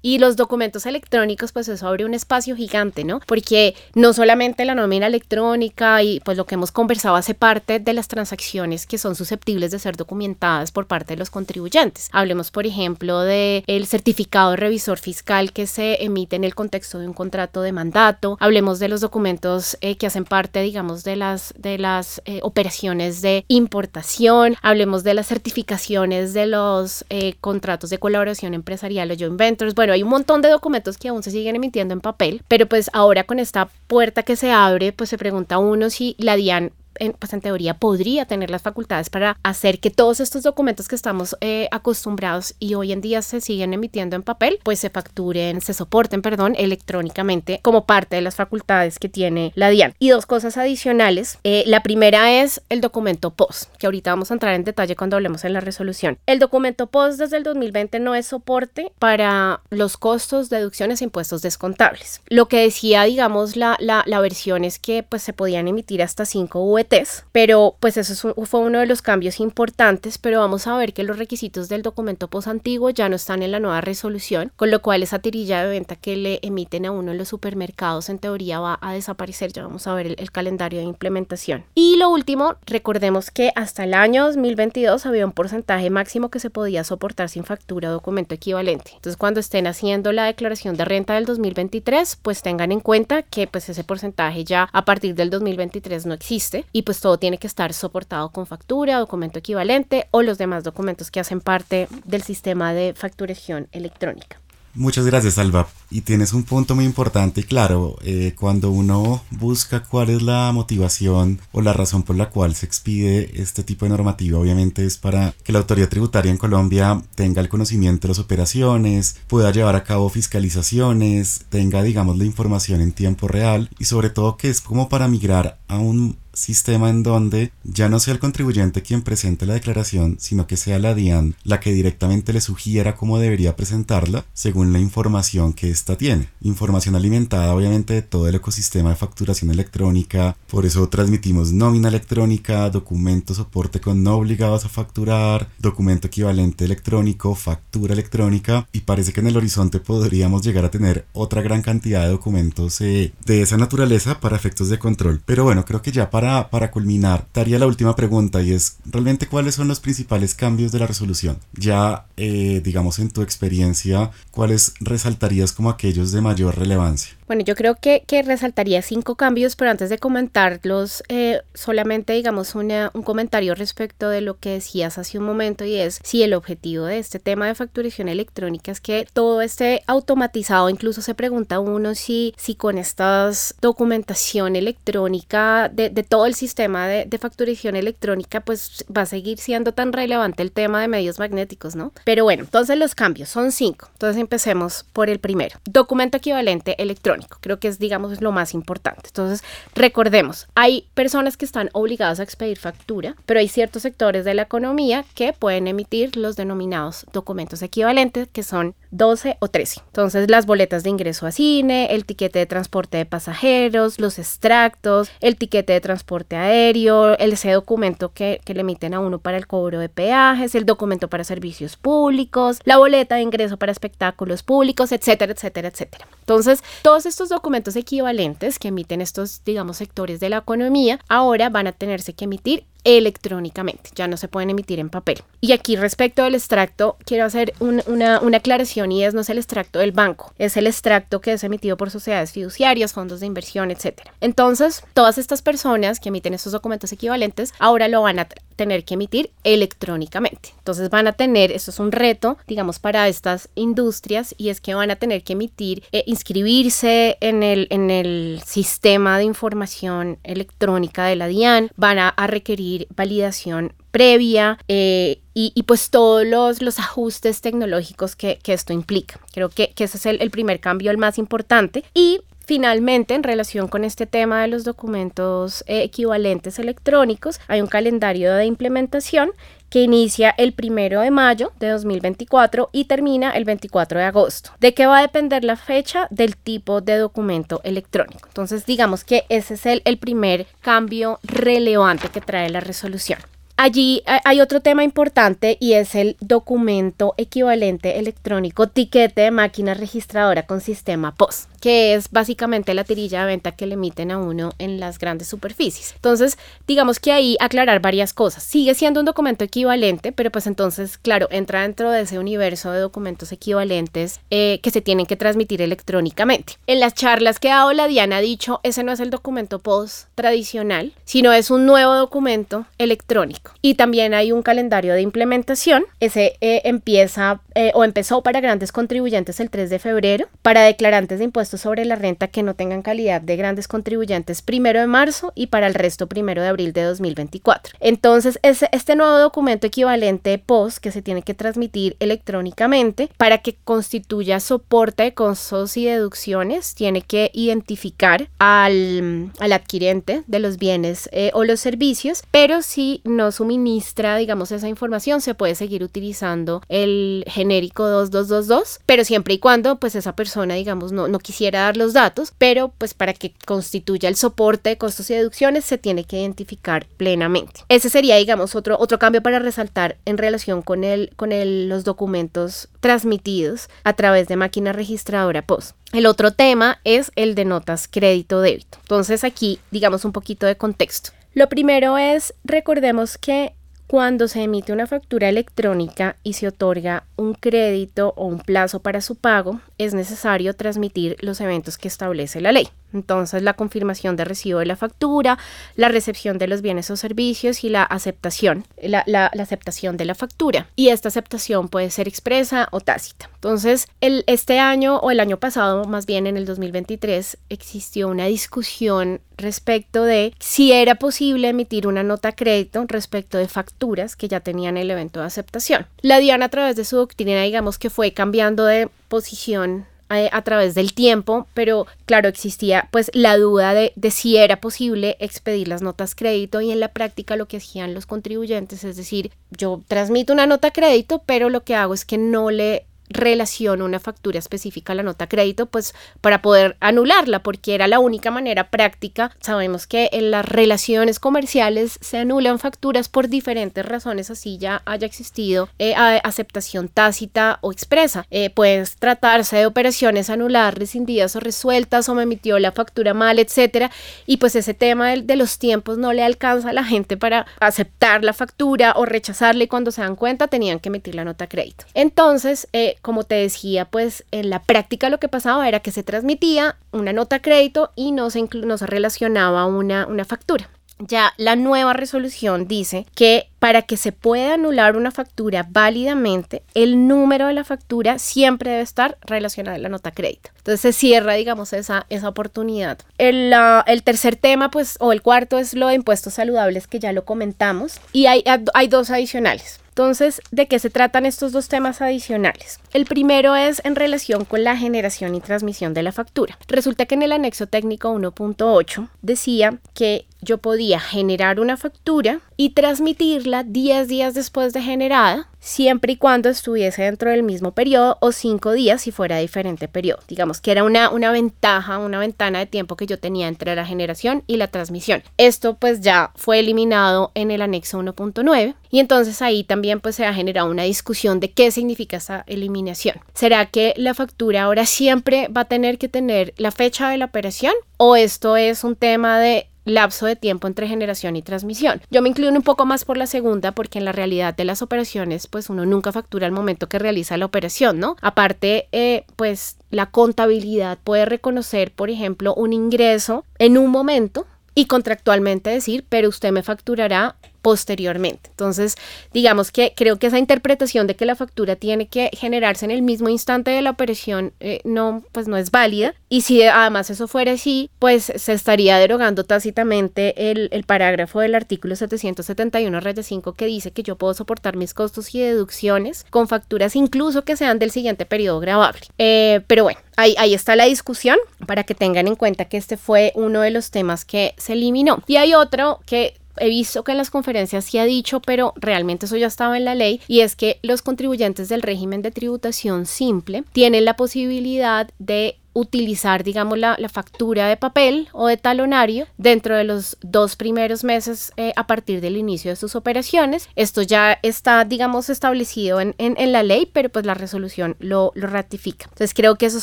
Y 0.00 0.18
los 0.18 0.36
documentos 0.36 0.86
electrónicos, 0.86 1.52
pues 1.52 1.68
eso 1.68 1.86
abre 1.86 2.04
un 2.04 2.14
espacio 2.14 2.56
gigante, 2.56 3.04
¿no? 3.04 3.20
Porque 3.26 3.74
no 3.94 4.12
solamente 4.12 4.64
la 4.64 4.74
nómina 4.74 5.06
electrónica 5.06 6.02
y 6.02 6.20
pues 6.20 6.36
lo 6.36 6.46
que 6.46 6.54
hemos 6.54 6.72
conversado 6.72 7.16
hace 7.16 7.34
parte 7.34 7.78
de 7.78 7.92
las 7.92 8.08
transacciones 8.08 8.86
que 8.86 8.98
son 8.98 9.14
susceptibles 9.14 9.70
de 9.70 9.78
ser 9.78 9.96
documentadas 9.96 10.72
por 10.72 10.86
parte 10.86 11.14
de 11.14 11.18
los 11.18 11.30
contribuyentes. 11.30 12.08
Hablemos, 12.12 12.50
por 12.50 12.66
ejemplo, 12.66 13.20
de 13.20 13.64
el 13.66 13.86
certificado 13.86 14.56
revisor 14.56 14.98
fiscal 14.98 15.52
que 15.52 15.66
se 15.66 16.02
emite 16.02 16.36
en 16.36 16.44
el 16.44 16.54
contexto 16.54 16.98
de 16.98 17.06
un 17.06 17.12
contrato 17.12 17.60
de 17.62 17.72
mandato. 17.72 18.36
Hablemos 18.40 18.78
de 18.78 18.88
los 18.88 19.00
documentos 19.00 19.76
eh, 19.80 19.96
que 19.96 20.06
hacen 20.06 20.24
parte, 20.24 20.62
digamos, 20.62 21.04
de 21.04 21.16
las, 21.16 21.52
de 21.58 21.78
las 21.78 22.22
eh, 22.24 22.40
operaciones 22.42 23.20
de 23.20 23.44
importación. 23.48 24.56
Hablemos 24.62 25.04
de 25.04 25.14
las 25.14 25.26
certificaciones 25.26 26.32
de 26.32 26.46
los 26.46 27.04
eh, 27.10 27.34
contratos 27.40 27.90
de 27.90 27.98
colaboración 27.98 28.54
empresarial 28.54 29.10
o 29.10 29.14
joint 29.16 29.33
ventures. 29.36 29.74
Bueno, 29.74 29.92
hay 29.92 30.02
un 30.02 30.10
montón 30.10 30.42
de 30.42 30.48
documentos 30.48 30.98
que 30.98 31.08
aún 31.08 31.22
se 31.22 31.30
siguen 31.30 31.56
emitiendo 31.56 31.94
en 31.94 32.00
papel, 32.00 32.42
pero 32.48 32.66
pues 32.66 32.90
ahora 32.92 33.24
con 33.24 33.38
esta 33.38 33.68
puerta 33.86 34.22
que 34.22 34.36
se 34.36 34.52
abre, 34.52 34.92
pues 34.92 35.10
se 35.10 35.18
pregunta 35.18 35.58
uno 35.58 35.90
si 35.90 36.16
la 36.18 36.36
DIAN 36.36 36.72
en, 36.98 37.12
pues 37.12 37.32
en 37.32 37.40
teoría 37.40 37.74
podría 37.74 38.26
tener 38.26 38.50
las 38.50 38.62
facultades 38.62 39.10
para 39.10 39.38
hacer 39.42 39.80
que 39.80 39.90
todos 39.90 40.20
estos 40.20 40.42
documentos 40.42 40.88
que 40.88 40.94
estamos 40.94 41.36
eh, 41.40 41.68
acostumbrados 41.70 42.54
y 42.58 42.74
hoy 42.74 42.92
en 42.92 43.00
día 43.00 43.22
se 43.22 43.40
siguen 43.40 43.74
emitiendo 43.74 44.16
en 44.16 44.22
papel, 44.22 44.58
pues 44.62 44.78
se 44.78 44.90
facturen, 44.90 45.60
se 45.60 45.74
soporten, 45.74 46.22
perdón, 46.22 46.54
electrónicamente 46.58 47.60
como 47.62 47.86
parte 47.86 48.16
de 48.16 48.22
las 48.22 48.36
facultades 48.36 48.98
que 48.98 49.08
tiene 49.08 49.52
la 49.54 49.70
DIAN. 49.70 49.94
Y 49.98 50.10
dos 50.10 50.26
cosas 50.26 50.56
adicionales. 50.56 51.38
Eh, 51.44 51.64
la 51.66 51.82
primera 51.82 52.42
es 52.42 52.62
el 52.68 52.80
documento 52.80 53.30
POS, 53.30 53.68
que 53.78 53.86
ahorita 53.86 54.10
vamos 54.10 54.30
a 54.30 54.34
entrar 54.34 54.54
en 54.54 54.64
detalle 54.64 54.96
cuando 54.96 55.16
hablemos 55.16 55.44
en 55.44 55.52
la 55.52 55.60
resolución. 55.60 56.18
El 56.26 56.38
documento 56.38 56.86
POS 56.86 57.18
desde 57.18 57.36
el 57.36 57.42
2020 57.42 58.00
no 58.00 58.14
es 58.14 58.26
soporte 58.26 58.92
para 58.98 59.60
los 59.70 59.96
costos, 59.96 60.50
deducciones 60.50 61.00
e 61.00 61.04
impuestos 61.04 61.42
descontables. 61.42 62.20
Lo 62.28 62.48
que 62.48 62.60
decía, 62.60 63.04
digamos, 63.04 63.56
la, 63.56 63.76
la, 63.80 64.02
la 64.06 64.20
versión 64.20 64.64
es 64.64 64.78
que 64.78 65.02
pues 65.02 65.22
se 65.22 65.32
podían 65.32 65.68
emitir 65.68 66.02
hasta 66.02 66.24
5 66.24 66.60
UE 66.92 67.04
pero 67.32 67.76
pues 67.80 67.96
eso 67.96 68.34
fue 68.34 68.60
uno 68.60 68.80
de 68.80 68.86
los 68.86 69.02
cambios 69.02 69.40
importantes, 69.40 70.18
pero 70.18 70.40
vamos 70.40 70.66
a 70.66 70.76
ver 70.76 70.92
que 70.92 71.02
los 71.02 71.18
requisitos 71.18 71.68
del 71.68 71.82
documento 71.82 72.28
post 72.28 72.48
antiguo 72.48 72.90
ya 72.90 73.08
no 73.08 73.16
están 73.16 73.42
en 73.42 73.52
la 73.52 73.60
nueva 73.60 73.80
resolución, 73.80 74.52
con 74.56 74.70
lo 74.70 74.82
cual 74.82 75.02
esa 75.02 75.18
tirilla 75.18 75.62
de 75.62 75.70
venta 75.70 75.96
que 75.96 76.16
le 76.16 76.38
emiten 76.42 76.86
a 76.86 76.90
uno 76.90 77.12
en 77.12 77.18
los 77.18 77.28
supermercados 77.28 78.08
en 78.08 78.18
teoría 78.18 78.60
va 78.60 78.78
a 78.80 78.92
desaparecer, 78.92 79.52
ya 79.52 79.62
vamos 79.62 79.86
a 79.86 79.94
ver 79.94 80.06
el, 80.06 80.16
el 80.18 80.30
calendario 80.30 80.80
de 80.80 80.86
implementación. 80.86 81.64
Y 81.74 81.96
lo 81.96 82.10
último, 82.10 82.56
recordemos 82.66 83.30
que 83.30 83.52
hasta 83.54 83.84
el 83.84 83.94
año 83.94 84.24
2022 84.26 85.06
había 85.06 85.26
un 85.26 85.32
porcentaje 85.32 85.90
máximo 85.90 86.30
que 86.30 86.40
se 86.40 86.50
podía 86.50 86.84
soportar 86.84 87.28
sin 87.28 87.44
factura 87.44 87.90
o 87.90 87.92
documento 87.92 88.34
equivalente. 88.34 88.92
Entonces 88.94 89.16
cuando 89.16 89.40
estén 89.40 89.66
haciendo 89.66 90.12
la 90.12 90.24
declaración 90.24 90.76
de 90.76 90.84
renta 90.84 91.14
del 91.14 91.24
2023, 91.24 92.18
pues 92.22 92.42
tengan 92.42 92.72
en 92.72 92.80
cuenta 92.80 93.22
que 93.22 93.46
pues 93.46 93.68
ese 93.68 93.84
porcentaje 93.84 94.44
ya 94.44 94.68
a 94.72 94.84
partir 94.84 95.14
del 95.14 95.30
2023 95.30 96.06
no 96.06 96.14
existe 96.14 96.64
y 96.74 96.82
pues 96.82 97.00
todo 97.00 97.18
tiene 97.18 97.38
que 97.38 97.46
estar 97.46 97.72
soportado 97.72 98.30
con 98.30 98.46
factura, 98.46 98.98
documento 98.98 99.38
equivalente 99.38 100.08
o 100.10 100.22
los 100.22 100.38
demás 100.38 100.64
documentos 100.64 101.12
que 101.12 101.20
hacen 101.20 101.40
parte 101.40 101.88
del 102.04 102.22
sistema 102.22 102.74
de 102.74 102.94
facturación 102.94 103.68
electrónica. 103.70 104.40
Muchas 104.74 105.06
gracias, 105.06 105.38
Alba. 105.38 105.68
Y 105.90 106.00
tienes 106.00 106.32
un 106.32 106.42
punto 106.42 106.74
muy 106.74 106.84
importante 106.84 107.40
y 107.40 107.44
claro, 107.44 107.96
eh, 108.02 108.34
cuando 108.38 108.70
uno 108.70 109.22
busca 109.30 109.82
cuál 109.82 110.10
es 110.10 110.22
la 110.22 110.50
motivación 110.52 111.40
o 111.52 111.60
la 111.60 111.72
razón 111.72 112.02
por 112.02 112.16
la 112.16 112.30
cual 112.30 112.54
se 112.54 112.66
expide 112.66 113.30
este 113.40 113.62
tipo 113.62 113.84
de 113.84 113.90
normativa, 113.90 114.38
obviamente 114.38 114.84
es 114.84 114.96
para 114.96 115.34
que 115.44 115.52
la 115.52 115.60
autoridad 115.60 115.88
tributaria 115.88 116.30
en 116.30 116.38
Colombia 116.38 117.02
tenga 117.14 117.40
el 117.40 117.48
conocimiento 117.48 118.08
de 118.08 118.12
las 118.12 118.18
operaciones, 118.18 119.16
pueda 119.28 119.52
llevar 119.52 119.76
a 119.76 119.84
cabo 119.84 120.08
fiscalizaciones, 120.08 121.44
tenga, 121.48 121.82
digamos, 121.82 122.18
la 122.18 122.24
información 122.24 122.80
en 122.80 122.92
tiempo 122.92 123.28
real 123.28 123.70
y 123.78 123.84
sobre 123.84 124.10
todo 124.10 124.36
que 124.36 124.50
es 124.50 124.60
como 124.60 124.88
para 124.88 125.08
migrar 125.08 125.58
a 125.68 125.78
un 125.78 126.16
sistema 126.34 126.90
en 126.90 127.02
donde 127.02 127.52
ya 127.62 127.88
no 127.88 128.00
sea 128.00 128.14
el 128.14 128.20
contribuyente 128.20 128.82
quien 128.82 129.02
presente 129.02 129.46
la 129.46 129.54
declaración, 129.54 130.16
sino 130.18 130.46
que 130.46 130.56
sea 130.56 130.78
la 130.78 130.94
DIAN 130.94 131.36
la 131.44 131.60
que 131.60 131.72
directamente 131.72 132.32
le 132.32 132.40
sugiera 132.40 132.96
cómo 132.96 133.18
debería 133.18 133.56
presentarla 133.56 134.24
según 134.32 134.72
la 134.72 134.78
información 134.78 135.52
que 135.52 135.70
ésta 135.74 135.96
tiene. 135.96 136.28
Información 136.40 136.96
alimentada 136.96 137.54
obviamente 137.54 137.94
de 137.94 138.02
todo 138.02 138.28
el 138.28 138.34
ecosistema 138.34 138.90
de 138.90 138.96
facturación 138.96 139.50
electrónica, 139.50 140.36
por 140.48 140.66
eso 140.66 140.88
transmitimos 140.88 141.52
nómina 141.52 141.88
electrónica, 141.88 142.70
documento 142.70 143.34
soporte 143.34 143.80
con 143.80 144.02
no 144.02 144.16
obligados 144.16 144.64
a 144.64 144.68
facturar, 144.68 145.48
documento 145.58 146.06
equivalente 146.06 146.64
electrónico, 146.64 147.34
factura 147.34 147.94
electrónica 147.94 148.66
y 148.72 148.80
parece 148.80 149.12
que 149.12 149.20
en 149.20 149.28
el 149.28 149.36
horizonte 149.36 149.80
podríamos 149.80 150.42
llegar 150.42 150.64
a 150.64 150.70
tener 150.70 151.06
otra 151.12 151.42
gran 151.42 151.62
cantidad 151.62 152.02
de 152.02 152.10
documentos 152.10 152.80
eh, 152.80 153.12
de 153.24 153.42
esa 153.42 153.56
naturaleza 153.56 154.20
para 154.20 154.36
efectos 154.36 154.68
de 154.68 154.78
control. 154.78 155.20
Pero 155.24 155.44
bueno, 155.44 155.64
creo 155.64 155.82
que 155.82 155.92
ya 155.92 156.10
para 156.10 156.34
para, 156.50 156.70
culminar, 156.70 157.26
te 157.32 157.40
haría 157.40 157.58
la 157.58 157.66
última 157.66 157.94
pregunta 157.96 158.42
y 158.42 158.52
es, 158.52 158.78
¿realmente 158.84 159.26
cuáles 159.26 159.54
son 159.54 159.68
los 159.68 159.80
principales 159.80 160.34
cambios 160.34 160.72
de 160.72 160.78
la 160.78 160.86
resolución? 160.86 161.38
Ya, 161.54 162.06
eh, 162.16 162.60
digamos, 162.64 162.98
en 162.98 163.10
tu 163.10 163.22
experiencia, 163.22 164.10
¿cuáles 164.30 164.74
resaltarías 164.80 165.52
como 165.52 165.63
aquellos 165.70 166.12
de 166.12 166.20
mayor 166.20 166.58
relevancia? 166.58 167.14
Bueno, 167.26 167.42
yo 167.42 167.54
creo 167.54 167.74
que, 167.74 168.04
resaltaría 168.24 168.82
cinco 168.82 169.16
cambios, 169.16 169.56
pero 169.56 169.70
antes 169.70 169.90
de 169.90 169.98
comentarlos, 169.98 171.02
eh, 171.08 171.40
solamente 171.54 172.12
digamos 172.12 172.54
un 172.54 173.02
comentario 173.02 173.54
respecto 173.54 174.08
de 174.08 174.20
lo 174.20 174.38
que 174.38 174.50
decías 174.50 174.98
hace 174.98 175.18
un 175.18 175.24
momento 175.24 175.64
y 175.64 175.76
es 175.76 176.00
si 176.02 176.22
el 176.22 176.34
objetivo 176.34 176.84
de 176.84 176.98
este 176.98 177.18
tema 177.18 177.46
de 177.46 177.54
facturación 177.54 178.08
electrónica 178.08 178.72
es 178.72 178.80
que 178.80 179.06
todo 179.12 179.42
esté 179.42 179.82
automatizado, 179.86 180.68
incluso 180.68 181.02
se 181.02 181.14
pregunta 181.14 181.60
uno 181.60 181.94
si, 181.94 182.34
si 182.36 182.54
con 182.54 182.78
esta 182.78 183.30
documentación 183.60 184.56
electrónica 184.56 185.70
de, 185.72 185.90
de 185.90 186.02
todo 186.02 186.26
el 186.26 186.34
sistema 186.34 186.86
de, 186.86 187.04
de, 187.06 187.18
facturación 187.18 187.76
electrónica, 187.76 188.40
pues 188.40 188.84
va 188.94 189.02
a 189.02 189.06
seguir 189.06 189.38
siendo 189.38 189.72
tan 189.72 189.92
relevante 189.92 190.42
el 190.42 190.52
tema 190.52 190.80
de 190.80 190.88
medios 190.88 191.18
magnéticos, 191.18 191.74
¿no? 191.74 191.92
Pero 192.04 192.24
bueno, 192.24 192.44
entonces 192.44 192.78
los 192.78 192.94
cambios 192.94 193.28
son 193.28 193.50
cinco. 193.50 193.88
Entonces 193.92 194.20
empecemos 194.20 194.84
por 194.92 195.08
el 195.08 195.18
primero. 195.18 195.53
Documento 195.64 196.18
equivalente 196.18 196.80
electrónico. 196.82 197.38
Creo 197.40 197.58
que 197.58 197.68
es, 197.68 197.78
digamos, 197.78 198.20
lo 198.20 198.32
más 198.32 198.54
importante. 198.54 199.02
Entonces, 199.06 199.44
recordemos, 199.74 200.46
hay 200.54 200.88
personas 200.94 201.36
que 201.36 201.44
están 201.44 201.70
obligadas 201.72 202.20
a 202.20 202.22
expedir 202.22 202.58
factura, 202.58 203.16
pero 203.26 203.40
hay 203.40 203.48
ciertos 203.48 203.82
sectores 203.82 204.24
de 204.24 204.34
la 204.34 204.42
economía 204.42 205.04
que 205.14 205.32
pueden 205.32 205.66
emitir 205.66 206.16
los 206.16 206.36
denominados 206.36 207.06
documentos 207.12 207.62
equivalentes, 207.62 208.28
que 208.32 208.42
son 208.42 208.74
12 208.90 209.36
o 209.40 209.48
13. 209.48 209.80
Entonces, 209.86 210.30
las 210.30 210.46
boletas 210.46 210.82
de 210.82 210.90
ingreso 210.90 211.26
a 211.26 211.32
cine, 211.32 211.86
el 211.90 212.04
tiquete 212.04 212.38
de 212.38 212.46
transporte 212.46 212.98
de 212.98 213.06
pasajeros, 213.06 213.98
los 213.98 214.18
extractos, 214.18 215.10
el 215.20 215.36
tiquete 215.36 215.72
de 215.72 215.80
transporte 215.80 216.36
aéreo, 216.36 217.16
el, 217.18 217.32
ese 217.32 217.50
documento 217.50 218.12
que, 218.12 218.40
que 218.44 218.54
le 218.54 218.60
emiten 218.60 218.94
a 218.94 219.00
uno 219.00 219.18
para 219.18 219.36
el 219.36 219.46
cobro 219.46 219.78
de 219.80 219.88
peajes, 219.88 220.54
el 220.54 220.64
documento 220.64 221.08
para 221.08 221.24
servicios 221.24 221.76
públicos, 221.76 222.60
la 222.64 222.78
boleta 222.78 223.16
de 223.16 223.22
ingreso 223.22 223.56
para 223.56 223.72
espectáculos 223.72 224.42
públicos, 224.42 224.92
etcétera, 224.92 225.32
etcétera, 225.32 225.43
etcétera. 225.44 226.06
Entonces, 226.20 226.62
todos 226.82 227.06
estos 227.06 227.28
documentos 227.28 227.76
equivalentes 227.76 228.58
que 228.58 228.68
emiten 228.68 229.00
estos, 229.00 229.42
digamos, 229.44 229.76
sectores 229.76 230.20
de 230.20 230.30
la 230.30 230.38
economía, 230.38 230.98
ahora 231.08 231.50
van 231.50 231.66
a 231.66 231.72
tenerse 231.72 232.14
que 232.14 232.24
emitir 232.24 232.64
electrónicamente, 232.84 233.90
ya 233.94 234.06
no 234.06 234.16
se 234.16 234.28
pueden 234.28 234.50
emitir 234.50 234.78
en 234.78 234.90
papel. 234.90 235.22
Y 235.40 235.52
aquí 235.52 235.74
respecto 235.74 236.22
del 236.22 236.34
extracto, 236.34 236.96
quiero 237.04 237.24
hacer 237.24 237.54
una, 237.58 238.20
una, 238.20 238.36
aclaración 238.36 238.92
y 238.92 239.04
es 239.04 239.14
no 239.14 239.22
es 239.22 239.30
el 239.30 239.38
extracto 239.38 239.78
del 239.78 239.92
banco, 239.92 240.32
es 240.38 240.56
el 240.56 240.66
extracto 240.66 241.20
que 241.20 241.32
es 241.32 241.44
emitido 241.44 241.78
por 241.78 241.90
sociedades 241.90 242.32
fiduciarias, 242.32 242.92
fondos 242.92 243.20
de 243.20 243.26
inversión, 243.26 243.70
etc. 243.70 244.02
Entonces, 244.20 244.82
todas 244.92 245.16
estas 245.16 245.40
personas 245.40 245.98
que 245.98 246.10
emiten 246.10 246.34
estos 246.34 246.52
documentos 246.52 246.92
equivalentes 246.92 247.54
ahora 247.58 247.88
lo 247.88 248.02
van 248.02 248.18
a 248.18 248.28
tener 248.54 248.84
que 248.84 248.94
emitir 248.94 249.30
electrónicamente. 249.44 250.50
Entonces 250.58 250.90
van 250.90 251.06
a 251.06 251.12
tener, 251.12 251.52
esto 251.52 251.70
es 251.70 251.78
un 251.78 251.92
reto, 251.92 252.38
digamos, 252.46 252.78
para 252.78 253.08
estas 253.08 253.48
industrias 253.54 254.34
y 254.38 254.48
es 254.48 254.60
que 254.60 254.74
van 254.74 254.90
a 254.90 254.96
tener 254.96 255.22
que 255.22 255.34
emitir, 255.34 255.82
eh, 255.92 256.04
inscribirse 256.06 257.16
en 257.20 257.42
el, 257.42 257.66
en 257.70 257.90
el 257.90 258.40
sistema 258.44 259.18
de 259.18 259.24
información 259.24 260.18
electrónica 260.22 261.04
de 261.06 261.16
la 261.16 261.26
DIAN, 261.26 261.70
van 261.76 261.98
a, 261.98 262.14
requerir 262.24 262.86
validación 262.96 263.74
previa 263.90 264.58
eh, 264.66 265.20
y, 265.34 265.62
pues 265.64 265.90
todos 265.90 266.24
los, 266.24 266.62
los 266.62 266.78
ajustes 266.78 267.40
tecnológicos 267.40 268.16
que, 268.16 268.38
esto 268.46 268.72
implica. 268.72 269.20
Creo 269.32 269.48
que, 269.48 269.72
ese 269.76 269.96
es 269.96 270.06
el, 270.06 270.22
el, 270.22 270.30
primer 270.30 270.60
cambio, 270.60 270.90
el 270.90 270.98
más 270.98 271.18
importante. 271.18 271.84
Y 271.92 272.20
Finalmente, 272.46 273.14
en 273.14 273.22
relación 273.22 273.68
con 273.68 273.84
este 273.84 274.06
tema 274.06 274.42
de 274.42 274.48
los 274.48 274.64
documentos 274.64 275.64
eh, 275.66 275.82
equivalentes 275.82 276.58
electrónicos, 276.58 277.40
hay 277.48 277.62
un 277.62 277.68
calendario 277.68 278.34
de 278.34 278.44
implementación 278.44 279.30
que 279.70 279.80
inicia 279.80 280.34
el 280.36 280.52
primero 280.52 281.00
de 281.00 281.10
mayo 281.10 281.52
de 281.58 281.70
2024 281.70 282.68
y 282.70 282.84
termina 282.84 283.32
el 283.32 283.44
24 283.44 283.98
de 283.98 284.04
agosto. 284.04 284.50
¿De 284.60 284.74
qué 284.74 284.86
va 284.86 284.98
a 284.98 285.02
depender 285.02 285.42
la 285.42 285.56
fecha? 285.56 286.06
Del 286.10 286.36
tipo 286.36 286.80
de 286.80 286.98
documento 286.98 287.60
electrónico. 287.64 288.28
Entonces, 288.28 288.66
digamos 288.66 289.04
que 289.04 289.24
ese 289.30 289.54
es 289.54 289.66
el, 289.66 289.82
el 289.84 289.98
primer 289.98 290.46
cambio 290.60 291.18
relevante 291.24 292.08
que 292.08 292.20
trae 292.20 292.50
la 292.50 292.60
resolución. 292.60 293.18
Allí 293.56 294.02
eh, 294.06 294.18
hay 294.24 294.40
otro 294.40 294.60
tema 294.60 294.82
importante 294.82 295.56
y 295.60 295.74
es 295.74 295.94
el 295.94 296.16
documento 296.20 297.14
equivalente 297.16 298.00
electrónico 298.00 298.66
tiquete 298.66 299.22
de 299.22 299.30
máquina 299.30 299.74
registradora 299.74 300.44
con 300.44 300.60
sistema 300.60 301.14
POS, 301.14 301.46
que 301.60 301.94
es 301.94 302.10
básicamente 302.10 302.74
la 302.74 302.82
tirilla 302.82 303.20
de 303.20 303.26
venta 303.26 303.52
que 303.52 303.68
le 303.68 303.74
emiten 303.74 304.10
a 304.10 304.18
uno 304.18 304.52
en 304.58 304.80
las 304.80 304.98
grandes 304.98 305.28
superficies. 305.28 305.92
Entonces, 305.94 306.36
digamos 306.66 306.98
que 306.98 307.12
ahí 307.12 307.36
aclarar 307.38 307.80
varias 307.80 308.12
cosas. 308.12 308.42
Sigue 308.42 308.74
siendo 308.74 308.98
un 308.98 309.06
documento 309.06 309.44
equivalente, 309.44 310.10
pero 310.10 310.32
pues 310.32 310.48
entonces, 310.48 310.98
claro, 310.98 311.28
entra 311.30 311.62
dentro 311.62 311.92
de 311.92 312.00
ese 312.00 312.18
universo 312.18 312.72
de 312.72 312.80
documentos 312.80 313.30
equivalentes 313.30 314.20
eh, 314.30 314.58
que 314.64 314.72
se 314.72 314.80
tienen 314.80 315.06
que 315.06 315.16
transmitir 315.16 315.62
electrónicamente. 315.62 316.54
En 316.66 316.80
las 316.80 316.94
charlas 316.94 317.38
que 317.38 317.52
ha 317.52 317.58
dado 317.58 317.72
la 317.72 317.86
Diana 317.86 318.16
ha 318.16 318.20
dicho, 318.20 318.58
ese 318.64 318.82
no 318.82 318.90
es 318.90 318.98
el 318.98 319.10
documento 319.10 319.60
POS 319.60 320.08
tradicional, 320.16 320.92
sino 321.04 321.32
es 321.32 321.52
un 321.52 321.66
nuevo 321.66 321.94
documento 321.94 322.66
electrónico. 322.78 323.43
Y 323.62 323.74
también 323.74 324.14
hay 324.14 324.32
un 324.32 324.42
calendario 324.42 324.94
de 324.94 325.02
implementación. 325.02 325.84
Ese 326.00 326.36
eh, 326.40 326.62
empieza 326.64 327.40
eh, 327.54 327.72
o 327.74 327.84
empezó 327.84 328.22
para 328.22 328.40
grandes 328.40 328.72
contribuyentes 328.72 329.40
el 329.40 329.50
3 329.50 329.70
de 329.70 329.78
febrero, 329.78 330.28
para 330.42 330.62
declarantes 330.62 331.18
de 331.18 331.24
impuestos 331.24 331.60
sobre 331.60 331.84
la 331.84 331.96
renta 331.96 332.28
que 332.28 332.42
no 332.42 332.54
tengan 332.54 332.82
calidad 332.82 333.20
de 333.20 333.36
grandes 333.36 333.68
contribuyentes 333.68 334.42
primero 334.42 334.80
de 334.80 334.86
marzo 334.86 335.32
y 335.34 335.48
para 335.48 335.66
el 335.66 335.74
resto 335.74 336.06
primero 336.06 336.42
de 336.42 336.48
abril 336.48 336.72
de 336.72 336.82
2024. 336.82 337.76
Entonces, 337.80 338.38
ese, 338.42 338.68
este 338.72 338.96
nuevo 338.96 339.18
documento 339.18 339.66
equivalente 339.66 340.38
POS 340.38 340.80
que 340.80 340.90
se 340.90 341.02
tiene 341.02 341.22
que 341.22 341.34
transmitir 341.34 341.96
electrónicamente 342.00 343.08
para 343.16 343.38
que 343.38 343.56
constituya 343.64 344.40
soporte 344.40 345.04
de 345.04 345.14
costos 345.14 345.76
y 345.76 345.86
deducciones, 345.86 346.74
tiene 346.74 347.02
que 347.02 347.30
identificar 347.34 348.28
al, 348.38 349.30
al 349.38 349.52
adquirente 349.52 350.22
de 350.26 350.38
los 350.38 350.58
bienes 350.58 351.08
eh, 351.12 351.30
o 351.34 351.44
los 351.44 351.60
servicios, 351.60 352.22
pero 352.30 352.62
si 352.62 353.00
no 353.04 353.32
suministra, 353.32 354.16
digamos, 354.16 354.52
esa 354.52 354.68
información, 354.68 355.20
se 355.20 355.34
puede 355.34 355.54
seguir 355.54 355.82
utilizando 355.82 356.62
el 356.68 357.24
genérico 357.44 357.86
2222, 357.86 358.80
pero 358.86 359.04
siempre 359.04 359.34
y 359.34 359.38
cuando 359.38 359.76
pues 359.76 359.94
esa 359.94 360.16
persona, 360.16 360.54
digamos, 360.54 360.92
no, 360.92 361.08
no 361.08 361.18
quisiera 361.18 361.60
dar 361.60 361.76
los 361.76 361.92
datos, 361.92 362.32
pero 362.38 362.72
pues 362.78 362.94
para 362.94 363.12
que 363.12 363.34
constituya 363.44 364.08
el 364.08 364.16
soporte 364.16 364.70
de 364.70 364.78
costos 364.78 365.10
y 365.10 365.14
deducciones 365.14 365.66
se 365.66 365.76
tiene 365.76 366.04
que 366.04 366.20
identificar 366.20 366.86
plenamente. 366.96 367.60
Ese 367.68 367.90
sería, 367.90 368.16
digamos, 368.16 368.54
otro, 368.54 368.78
otro 368.78 368.98
cambio 368.98 369.22
para 369.22 369.38
resaltar 369.38 369.98
en 370.06 370.16
relación 370.16 370.62
con, 370.62 370.84
el, 370.84 371.10
con 371.16 371.32
el, 371.32 371.68
los 371.68 371.84
documentos 371.84 372.68
transmitidos 372.80 373.68
a 373.84 373.92
través 373.92 374.26
de 374.26 374.36
máquina 374.36 374.72
registradora 374.72 375.42
POS. 375.42 375.74
El 375.92 376.06
otro 376.06 376.32
tema 376.32 376.80
es 376.84 377.12
el 377.14 377.34
de 377.34 377.44
notas 377.44 377.88
crédito-débito. 377.88 378.78
Entonces 378.80 379.22
aquí, 379.22 379.60
digamos, 379.70 380.06
un 380.06 380.12
poquito 380.12 380.46
de 380.46 380.56
contexto. 380.56 381.10
Lo 381.34 381.48
primero 381.48 381.98
es, 381.98 382.32
recordemos 382.44 383.18
que 383.18 383.54
cuando 383.86 384.28
se 384.28 384.42
emite 384.42 384.72
una 384.72 384.86
factura 384.86 385.28
electrónica 385.28 386.16
y 386.22 386.32
se 386.32 386.48
otorga 386.48 387.04
un 387.16 387.34
crédito 387.34 388.14
o 388.16 388.26
un 388.26 388.38
plazo 388.38 388.80
para 388.80 389.00
su 389.00 389.16
pago, 389.16 389.60
es 389.78 389.94
necesario 389.94 390.54
transmitir 390.54 391.16
los 391.20 391.40
eventos 391.40 391.78
que 391.78 391.88
establece 391.88 392.40
la 392.40 392.52
ley. 392.52 392.68
Entonces, 392.92 393.42
la 393.42 393.54
confirmación 393.54 394.16
de 394.16 394.24
recibo 394.24 394.60
de 394.60 394.66
la 394.66 394.76
factura, 394.76 395.36
la 395.74 395.88
recepción 395.88 396.38
de 396.38 396.46
los 396.46 396.62
bienes 396.62 396.90
o 396.90 396.96
servicios 396.96 397.64
y 397.64 397.68
la 397.68 397.82
aceptación, 397.82 398.64
la, 398.80 399.26
aceptación 399.26 399.96
de 399.96 400.04
la 400.04 400.14
factura. 400.14 400.68
Y 400.76 400.88
esta 400.88 401.08
aceptación 401.08 401.68
puede 401.68 401.90
ser 401.90 402.06
expresa 402.06 402.68
o 402.70 402.80
tácita. 402.80 403.28
Entonces, 403.34 403.88
el, 404.00 404.22
este 404.28 404.60
año 404.60 404.98
o 404.98 405.10
el 405.10 405.20
año 405.20 405.38
pasado, 405.38 405.84
más 405.86 406.06
bien 406.06 406.26
en 406.26 406.36
el 406.36 406.46
2023, 406.46 407.36
existió 407.48 408.08
una 408.08 408.26
discusión 408.26 409.20
respecto 409.36 410.04
de 410.04 410.32
si 410.38 410.72
era 410.72 410.94
posible 410.94 411.48
emitir 411.48 411.88
una 411.88 412.04
nota 412.04 412.32
crédito 412.32 412.84
respecto 412.86 413.36
de 413.38 413.48
facturas 413.48 414.14
que 414.14 414.28
ya 414.28 414.38
tenían 414.38 414.76
el 414.76 414.90
evento 414.90 415.20
de 415.20 415.26
aceptación. 415.26 415.86
La 416.00 416.20
DIAN 416.20 416.44
a 416.44 416.48
través 416.48 416.76
de 416.76 416.84
su 416.84 416.96
doctrina, 416.96 417.42
digamos 417.42 417.78
que 417.78 417.90
fue 417.90 418.12
cambiando 418.12 418.64
de 418.64 418.88
posición 419.14 419.86
eh, 420.10 420.28
a, 420.32 420.42
través 420.42 420.74
del 420.74 420.92
tiempo, 420.92 421.46
pero 421.54 421.86
claro, 422.04 422.28
existía 422.28 422.88
pues 422.90 423.12
la 423.14 423.36
duda 423.36 423.74
de, 423.74 423.92
si 424.10 424.36
era 424.36 424.60
posible 424.60 425.16
expedir 425.20 425.68
las 425.68 425.82
notas 425.82 426.16
crédito 426.16 426.60
y 426.60 426.72
en 426.72 426.80
la 426.80 426.88
práctica 426.88 427.36
lo 427.36 427.46
que 427.46 427.58
hacían 427.58 427.94
los 427.94 428.06
contribuyentes, 428.06 428.82
es 428.82 428.96
decir, 428.96 429.30
yo 429.52 429.82
transmito 429.86 430.32
una 430.32 430.48
nota 430.48 430.72
crédito, 430.72 431.22
pero 431.26 431.48
lo 431.48 431.62
que 431.62 431.76
hago 431.76 431.94
es 431.94 432.04
que 432.04 432.18
no 432.18 432.50
le 432.50 432.86
relaciona 433.08 433.84
una 433.84 434.00
factura 434.00 434.38
específica 434.38 434.92
a 434.92 434.96
la 434.96 435.02
nota 435.02 435.28
crédito, 435.28 435.66
pues 435.66 435.94
para 436.20 436.42
poder 436.42 436.76
anularla, 436.80 437.42
porque 437.42 437.74
era 437.74 437.86
la 437.88 437.98
única 437.98 438.30
manera 438.30 438.70
práctica. 438.70 439.30
Sabemos 439.40 439.86
que 439.86 440.08
en 440.12 440.30
las 440.30 440.44
relaciones 440.44 441.18
comerciales 441.18 441.98
se 442.00 442.18
anulan 442.18 442.58
facturas 442.58 443.08
por 443.08 443.28
diferentes 443.28 443.84
razones, 443.84 444.30
así 444.30 444.58
ya 444.58 444.82
haya 444.84 445.06
existido 445.06 445.68
eh, 445.78 445.94
aceptación 445.94 446.88
tácita 446.88 447.58
o 447.60 447.72
expresa. 447.72 448.26
Eh, 448.30 448.50
pues 448.50 448.96
tratarse 448.96 449.56
de 449.56 449.66
operaciones 449.66 450.30
anular, 450.30 450.78
rescindidas 450.78 451.36
o 451.36 451.40
resueltas, 451.40 452.08
o 452.08 452.14
me 452.14 452.22
emitió 452.22 452.58
la 452.58 452.72
factura 452.72 453.14
mal, 453.14 453.38
etcétera. 453.38 453.90
Y 454.26 454.38
pues 454.38 454.56
ese 454.56 454.74
tema 454.74 455.10
de, 455.10 455.36
los 455.36 455.58
tiempos 455.58 455.98
no 455.98 456.12
le 456.12 456.22
alcanza 456.22 456.70
a 456.70 456.72
la 456.72 456.84
gente 456.84 457.16
para 457.16 457.46
aceptar 457.60 458.24
la 458.24 458.32
factura 458.32 458.94
o 458.96 459.04
rechazarle 459.04 459.68
cuando 459.68 459.90
se 459.90 460.00
dan 460.00 460.16
cuenta 460.16 460.48
tenían 460.48 460.78
que 460.78 460.88
emitir 460.88 461.14
la 461.14 461.24
nota 461.24 461.48
crédito. 461.48 461.84
Entonces, 461.94 462.68
eh, 462.72 462.93
como 463.02 463.24
te 463.24 463.34
decía, 463.34 463.84
pues 463.84 464.24
en 464.30 464.50
la 464.50 464.62
práctica 464.62 465.08
lo 465.08 465.18
que 465.18 465.28
pasaba 465.28 465.68
era 465.68 465.80
que 465.80 465.90
se 465.90 466.02
transmitía 466.02 466.76
una 466.92 467.12
nota 467.12 467.40
crédito 467.40 467.90
y 467.96 468.12
no 468.12 468.30
se, 468.30 468.48
no 468.64 468.78
se 468.78 468.86
relacionaba 468.86 469.66
una, 469.66 470.06
una 470.06 470.24
factura. 470.24 470.68
Ya 471.00 471.32
la 471.38 471.56
nueva 471.56 471.92
resolución 471.92 472.68
dice 472.68 473.04
que 473.16 473.48
para 473.58 473.82
que 473.82 473.96
se 473.96 474.12
pueda 474.12 474.54
anular 474.54 474.96
una 474.96 475.10
factura 475.10 475.66
válidamente, 475.68 476.62
el 476.74 477.08
número 477.08 477.48
de 477.48 477.52
la 477.52 477.64
factura 477.64 478.20
siempre 478.20 478.70
debe 478.70 478.82
estar 478.82 479.18
relacionado 479.22 479.74
a 479.74 479.80
la 479.80 479.88
nota 479.88 480.12
crédito. 480.12 480.50
Entonces 480.58 480.80
se 480.80 480.92
cierra, 480.92 481.34
digamos, 481.34 481.72
esa, 481.72 482.06
esa 482.10 482.28
oportunidad. 482.28 482.98
El, 483.18 483.52
el, 483.86 484.02
tercer 484.04 484.36
tema, 484.36 484.70
pues, 484.70 484.96
o 485.00 485.12
el 485.12 485.20
cuarto 485.20 485.58
es 485.58 485.74
lo 485.74 485.88
de 485.88 485.94
impuestos 485.94 486.34
saludables, 486.34 486.86
que 486.86 487.00
ya 487.00 487.12
lo 487.12 487.24
comentamos. 487.24 488.00
Y 488.12 488.26
hay, 488.26 488.44
hay 488.72 488.86
dos 488.86 489.10
adicionales. 489.10 489.80
Entonces, 489.94 490.40
¿de 490.50 490.66
qué 490.66 490.80
se 490.80 490.90
tratan 490.90 491.24
estos 491.24 491.52
dos 491.52 491.68
temas 491.68 492.02
adicionales? 492.02 492.80
El 492.92 493.04
primero 493.04 493.54
es 493.54 493.80
en 493.84 493.94
relación 493.94 494.44
con 494.44 494.64
la 494.64 494.76
generación 494.76 495.36
y 495.36 495.40
transmisión 495.40 495.94
de 495.94 496.02
la 496.02 496.10
factura. 496.10 496.58
Resulta 496.66 497.06
que 497.06 497.14
en 497.14 497.22
el 497.22 497.30
anexo 497.30 497.68
técnico 497.68 498.12
1.8 498.12 499.08
decía 499.22 499.78
que 499.94 500.26
yo 500.44 500.58
podía 500.58 501.00
generar 501.00 501.58
una 501.58 501.76
factura 501.76 502.40
y 502.56 502.70
transmitirla 502.70 503.64
10 503.64 504.08
días 504.08 504.34
después 504.34 504.72
de 504.72 504.82
generada, 504.82 505.48
siempre 505.58 506.12
y 506.12 506.16
cuando 506.16 506.48
estuviese 506.48 507.02
dentro 507.02 507.30
del 507.30 507.42
mismo 507.42 507.72
periodo 507.72 508.18
o 508.20 508.32
5 508.32 508.72
días 508.72 509.02
si 509.02 509.10
fuera 509.10 509.38
diferente 509.38 509.88
periodo. 509.88 510.20
Digamos 510.28 510.60
que 510.60 510.70
era 510.70 510.84
una, 510.84 511.10
una 511.10 511.32
ventaja, 511.32 511.98
una 511.98 512.18
ventana 512.18 512.60
de 512.60 512.66
tiempo 512.66 512.96
que 512.96 513.06
yo 513.06 513.18
tenía 513.18 513.48
entre 513.48 513.74
la 513.74 513.86
generación 513.86 514.44
y 514.46 514.56
la 514.58 514.68
transmisión. 514.68 515.22
Esto 515.38 515.74
pues 515.74 516.00
ya 516.00 516.32
fue 516.36 516.60
eliminado 516.60 517.32
en 517.34 517.50
el 517.50 517.62
anexo 517.62 517.98
1.9 518.00 518.74
y 518.90 519.00
entonces 519.00 519.42
ahí 519.42 519.64
también 519.64 520.00
pues 520.00 520.16
se 520.16 520.26
ha 520.26 520.34
generado 520.34 520.70
una 520.70 520.84
discusión 520.84 521.40
de 521.40 521.50
qué 521.50 521.70
significa 521.70 522.18
esa 522.18 522.44
eliminación. 522.46 523.16
¿Será 523.32 523.66
que 523.66 523.94
la 523.96 524.14
factura 524.14 524.64
ahora 524.64 524.86
siempre 524.86 525.48
va 525.48 525.62
a 525.62 525.68
tener 525.68 525.98
que 525.98 526.08
tener 526.08 526.54
la 526.56 526.70
fecha 526.70 527.08
de 527.08 527.18
la 527.18 527.24
operación? 527.24 527.74
¿O 527.96 528.16
esto 528.16 528.56
es 528.56 528.84
un 528.84 528.96
tema 528.96 529.38
de 529.40 529.68
lapso 529.84 530.26
de 530.26 530.36
tiempo 530.36 530.66
entre 530.66 530.88
generación 530.88 531.36
y 531.36 531.42
transmisión. 531.42 532.00
Yo 532.10 532.22
me 532.22 532.28
inclino 532.28 532.56
un 532.56 532.62
poco 532.62 532.86
más 532.86 533.04
por 533.04 533.16
la 533.16 533.26
segunda 533.26 533.72
porque 533.72 533.98
en 533.98 534.04
la 534.04 534.12
realidad 534.12 534.54
de 534.54 534.64
las 534.64 534.82
operaciones 534.82 535.46
pues 535.46 535.70
uno 535.70 535.86
nunca 535.86 536.12
factura 536.12 536.46
al 536.46 536.52
momento 536.52 536.88
que 536.88 536.98
realiza 536.98 537.36
la 537.36 537.46
operación, 537.46 537.98
¿no? 537.98 538.16
Aparte, 538.20 538.88
eh, 538.92 539.24
pues 539.36 539.76
la 539.90 540.06
contabilidad 540.06 540.98
puede 541.02 541.24
reconocer, 541.24 541.92
por 541.92 542.10
ejemplo, 542.10 542.54
un 542.54 542.72
ingreso 542.72 543.44
en 543.58 543.78
un 543.78 543.90
momento 543.90 544.46
y 544.74 544.86
contractualmente 544.86 545.70
decir, 545.70 546.04
pero 546.08 546.28
usted 546.28 546.50
me 546.50 546.62
facturará 546.62 547.36
posteriormente. 547.64 548.50
Entonces, 548.50 548.94
digamos 549.32 549.72
que 549.72 549.94
creo 549.96 550.18
que 550.18 550.26
esa 550.26 550.38
interpretación 550.38 551.06
de 551.06 551.16
que 551.16 551.24
la 551.24 551.34
factura 551.34 551.76
tiene 551.76 552.08
que 552.08 552.28
generarse 552.34 552.84
en 552.84 552.90
el 552.90 553.00
mismo 553.00 553.30
instante 553.30 553.70
de 553.70 553.80
la 553.80 553.88
operación 553.88 554.52
eh, 554.60 554.82
no, 554.84 555.24
pues 555.32 555.48
no 555.48 555.56
es 555.56 555.70
válida. 555.70 556.14
Y 556.28 556.42
si 556.42 556.62
además 556.62 557.08
eso 557.08 557.26
fuera 557.26 557.52
así, 557.52 557.88
pues 557.98 558.30
se 558.36 558.52
estaría 558.52 558.98
derogando 558.98 559.44
tácitamente 559.44 560.50
el, 560.50 560.84
parágrafo 560.84 561.40
del 561.40 561.54
artículo 561.54 561.96
771 561.96 563.00
raya 563.00 563.22
5 563.22 563.54
que 563.54 563.64
dice 563.64 563.92
que 563.92 564.02
yo 564.02 564.16
puedo 564.16 564.34
soportar 564.34 564.76
mis 564.76 564.92
costos 564.92 565.34
y 565.34 565.40
deducciones 565.40 566.26
con 566.28 566.48
facturas 566.48 566.94
incluso 566.94 567.44
que 567.46 567.56
sean 567.56 567.78
del 567.78 567.90
siguiente 567.90 568.26
periodo 568.26 568.60
grabable. 568.60 569.00
Eh, 569.16 569.62
pero 569.66 569.84
bueno, 569.84 570.00
Ahí, 570.16 570.36
ahí, 570.38 570.54
está 570.54 570.76
la 570.76 570.84
discusión 570.84 571.36
para 571.66 571.82
que 571.82 571.96
tengan 571.96 572.28
en 572.28 572.36
cuenta 572.36 572.66
que 572.66 572.76
este 572.76 572.96
fue 572.96 573.32
uno 573.34 573.62
de 573.62 573.72
los 573.72 573.90
temas 573.90 574.24
que 574.24 574.54
se 574.58 574.74
eliminó. 574.74 575.20
Y 575.26 575.38
hay 575.38 575.54
otro 575.54 575.98
que 576.06 576.36
he 576.58 576.68
visto 576.68 577.04
que 577.04 577.12
en 577.12 577.18
las 577.18 577.30
conferencias 577.30 577.84
sí 577.84 577.98
ha 577.98 578.04
dicho, 578.04 578.40
pero 578.40 578.72
realmente 578.76 579.26
eso 579.26 579.36
ya 579.36 579.46
estaba 579.46 579.76
en 579.76 579.84
la 579.84 579.94
ley, 579.94 580.20
y 580.28 580.40
es 580.40 580.56
que 580.56 580.78
los 580.82 581.02
contribuyentes 581.02 581.68
del 581.68 581.82
régimen 581.82 582.22
de 582.22 582.30
tributación 582.30 583.06
simple 583.06 583.64
tienen 583.72 584.04
la 584.04 584.16
posibilidad 584.16 585.08
de 585.18 585.58
utilizar, 585.74 586.44
digamos, 586.44 586.78
la, 586.78 586.96
factura 587.12 587.68
de 587.68 587.76
papel 587.76 588.28
o 588.32 588.46
de 588.46 588.56
talonario 588.56 589.26
dentro 589.36 589.76
de 589.76 589.84
los 589.84 590.16
dos 590.22 590.56
primeros 590.56 591.04
meses 591.04 591.52
eh, 591.56 591.72
a 591.76 591.86
partir 591.86 592.20
del 592.20 592.36
inicio 592.36 592.70
de 592.70 592.76
sus 592.76 592.94
operaciones. 592.96 593.68
Esto 593.76 594.02
ya 594.02 594.38
está, 594.42 594.84
digamos, 594.84 595.28
establecido 595.28 596.00
en, 596.00 596.14
en, 596.18 596.52
la 596.52 596.62
ley, 596.62 596.88
pero 596.90 597.08
pues 597.08 597.26
la 597.26 597.34
resolución 597.34 597.96
lo, 597.98 598.32
lo 598.34 598.46
ratifica. 598.46 599.06
Entonces 599.06 599.34
creo 599.34 599.56
que 599.56 599.66
esos 599.66 599.82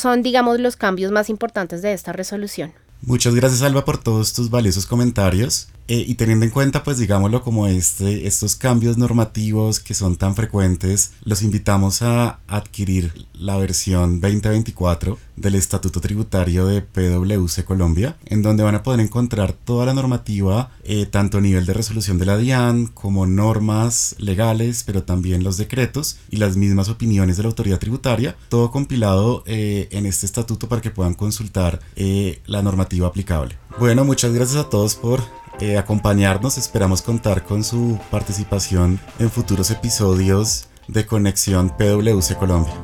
son, 0.00 0.22
digamos, 0.22 0.58
los 0.58 0.76
cambios 0.76 1.12
más 1.12 1.28
importantes 1.30 1.82
de 1.82 1.92
esta 1.92 2.12
resolución. 2.12 2.72
Muchas 3.02 3.34
gracias 3.34 3.62
Alba 3.62 3.84
por 3.84 3.98
todos 3.98 4.32
tus 4.32 4.48
valiosos 4.48 4.86
comentarios. 4.86 5.68
Eh, 5.92 6.06
y 6.08 6.14
teniendo 6.14 6.46
en 6.46 6.50
cuenta, 6.50 6.84
pues 6.84 6.96
digámoslo 6.96 7.42
como 7.42 7.66
este, 7.66 8.26
estos 8.26 8.56
cambios 8.56 8.96
normativos 8.96 9.78
que 9.78 9.92
son 9.92 10.16
tan 10.16 10.34
frecuentes, 10.34 11.12
los 11.22 11.42
invitamos 11.42 12.00
a 12.00 12.38
adquirir 12.48 13.26
la 13.34 13.58
versión 13.58 14.18
2024 14.18 15.18
del 15.36 15.54
Estatuto 15.54 16.00
Tributario 16.00 16.64
de 16.64 16.80
PwC 16.80 17.64
Colombia, 17.66 18.16
en 18.24 18.40
donde 18.40 18.62
van 18.62 18.74
a 18.74 18.82
poder 18.82 19.00
encontrar 19.00 19.52
toda 19.52 19.84
la 19.84 19.92
normativa, 19.92 20.70
eh, 20.84 21.04
tanto 21.04 21.36
a 21.36 21.40
nivel 21.42 21.66
de 21.66 21.74
resolución 21.74 22.16
de 22.16 22.24
la 22.24 22.38
DIAN 22.38 22.86
como 22.86 23.26
normas 23.26 24.16
legales, 24.18 24.84
pero 24.84 25.02
también 25.02 25.44
los 25.44 25.58
decretos 25.58 26.16
y 26.30 26.38
las 26.38 26.56
mismas 26.56 26.88
opiniones 26.88 27.36
de 27.36 27.42
la 27.42 27.50
autoridad 27.50 27.78
tributaria, 27.78 28.34
todo 28.48 28.70
compilado 28.70 29.42
eh, 29.44 29.88
en 29.90 30.06
este 30.06 30.24
estatuto 30.24 30.70
para 30.70 30.80
que 30.80 30.90
puedan 30.90 31.12
consultar 31.12 31.80
la 32.46 32.62
normativa 32.62 33.08
aplicable. 33.08 33.58
Bueno, 33.78 34.06
muchas 34.06 34.32
gracias 34.32 34.64
a 34.64 34.70
todos 34.70 34.94
por 34.94 35.41
eh, 35.62 35.78
acompañarnos. 35.78 36.58
Esperamos 36.58 37.02
contar 37.02 37.44
con 37.44 37.62
su 37.62 37.98
participación 38.10 38.98
en 39.20 39.30
futuros 39.30 39.70
episodios 39.70 40.68
de 40.88 41.06
Conexión 41.06 41.70
PwC 41.70 42.36
Colombia. 42.36 42.74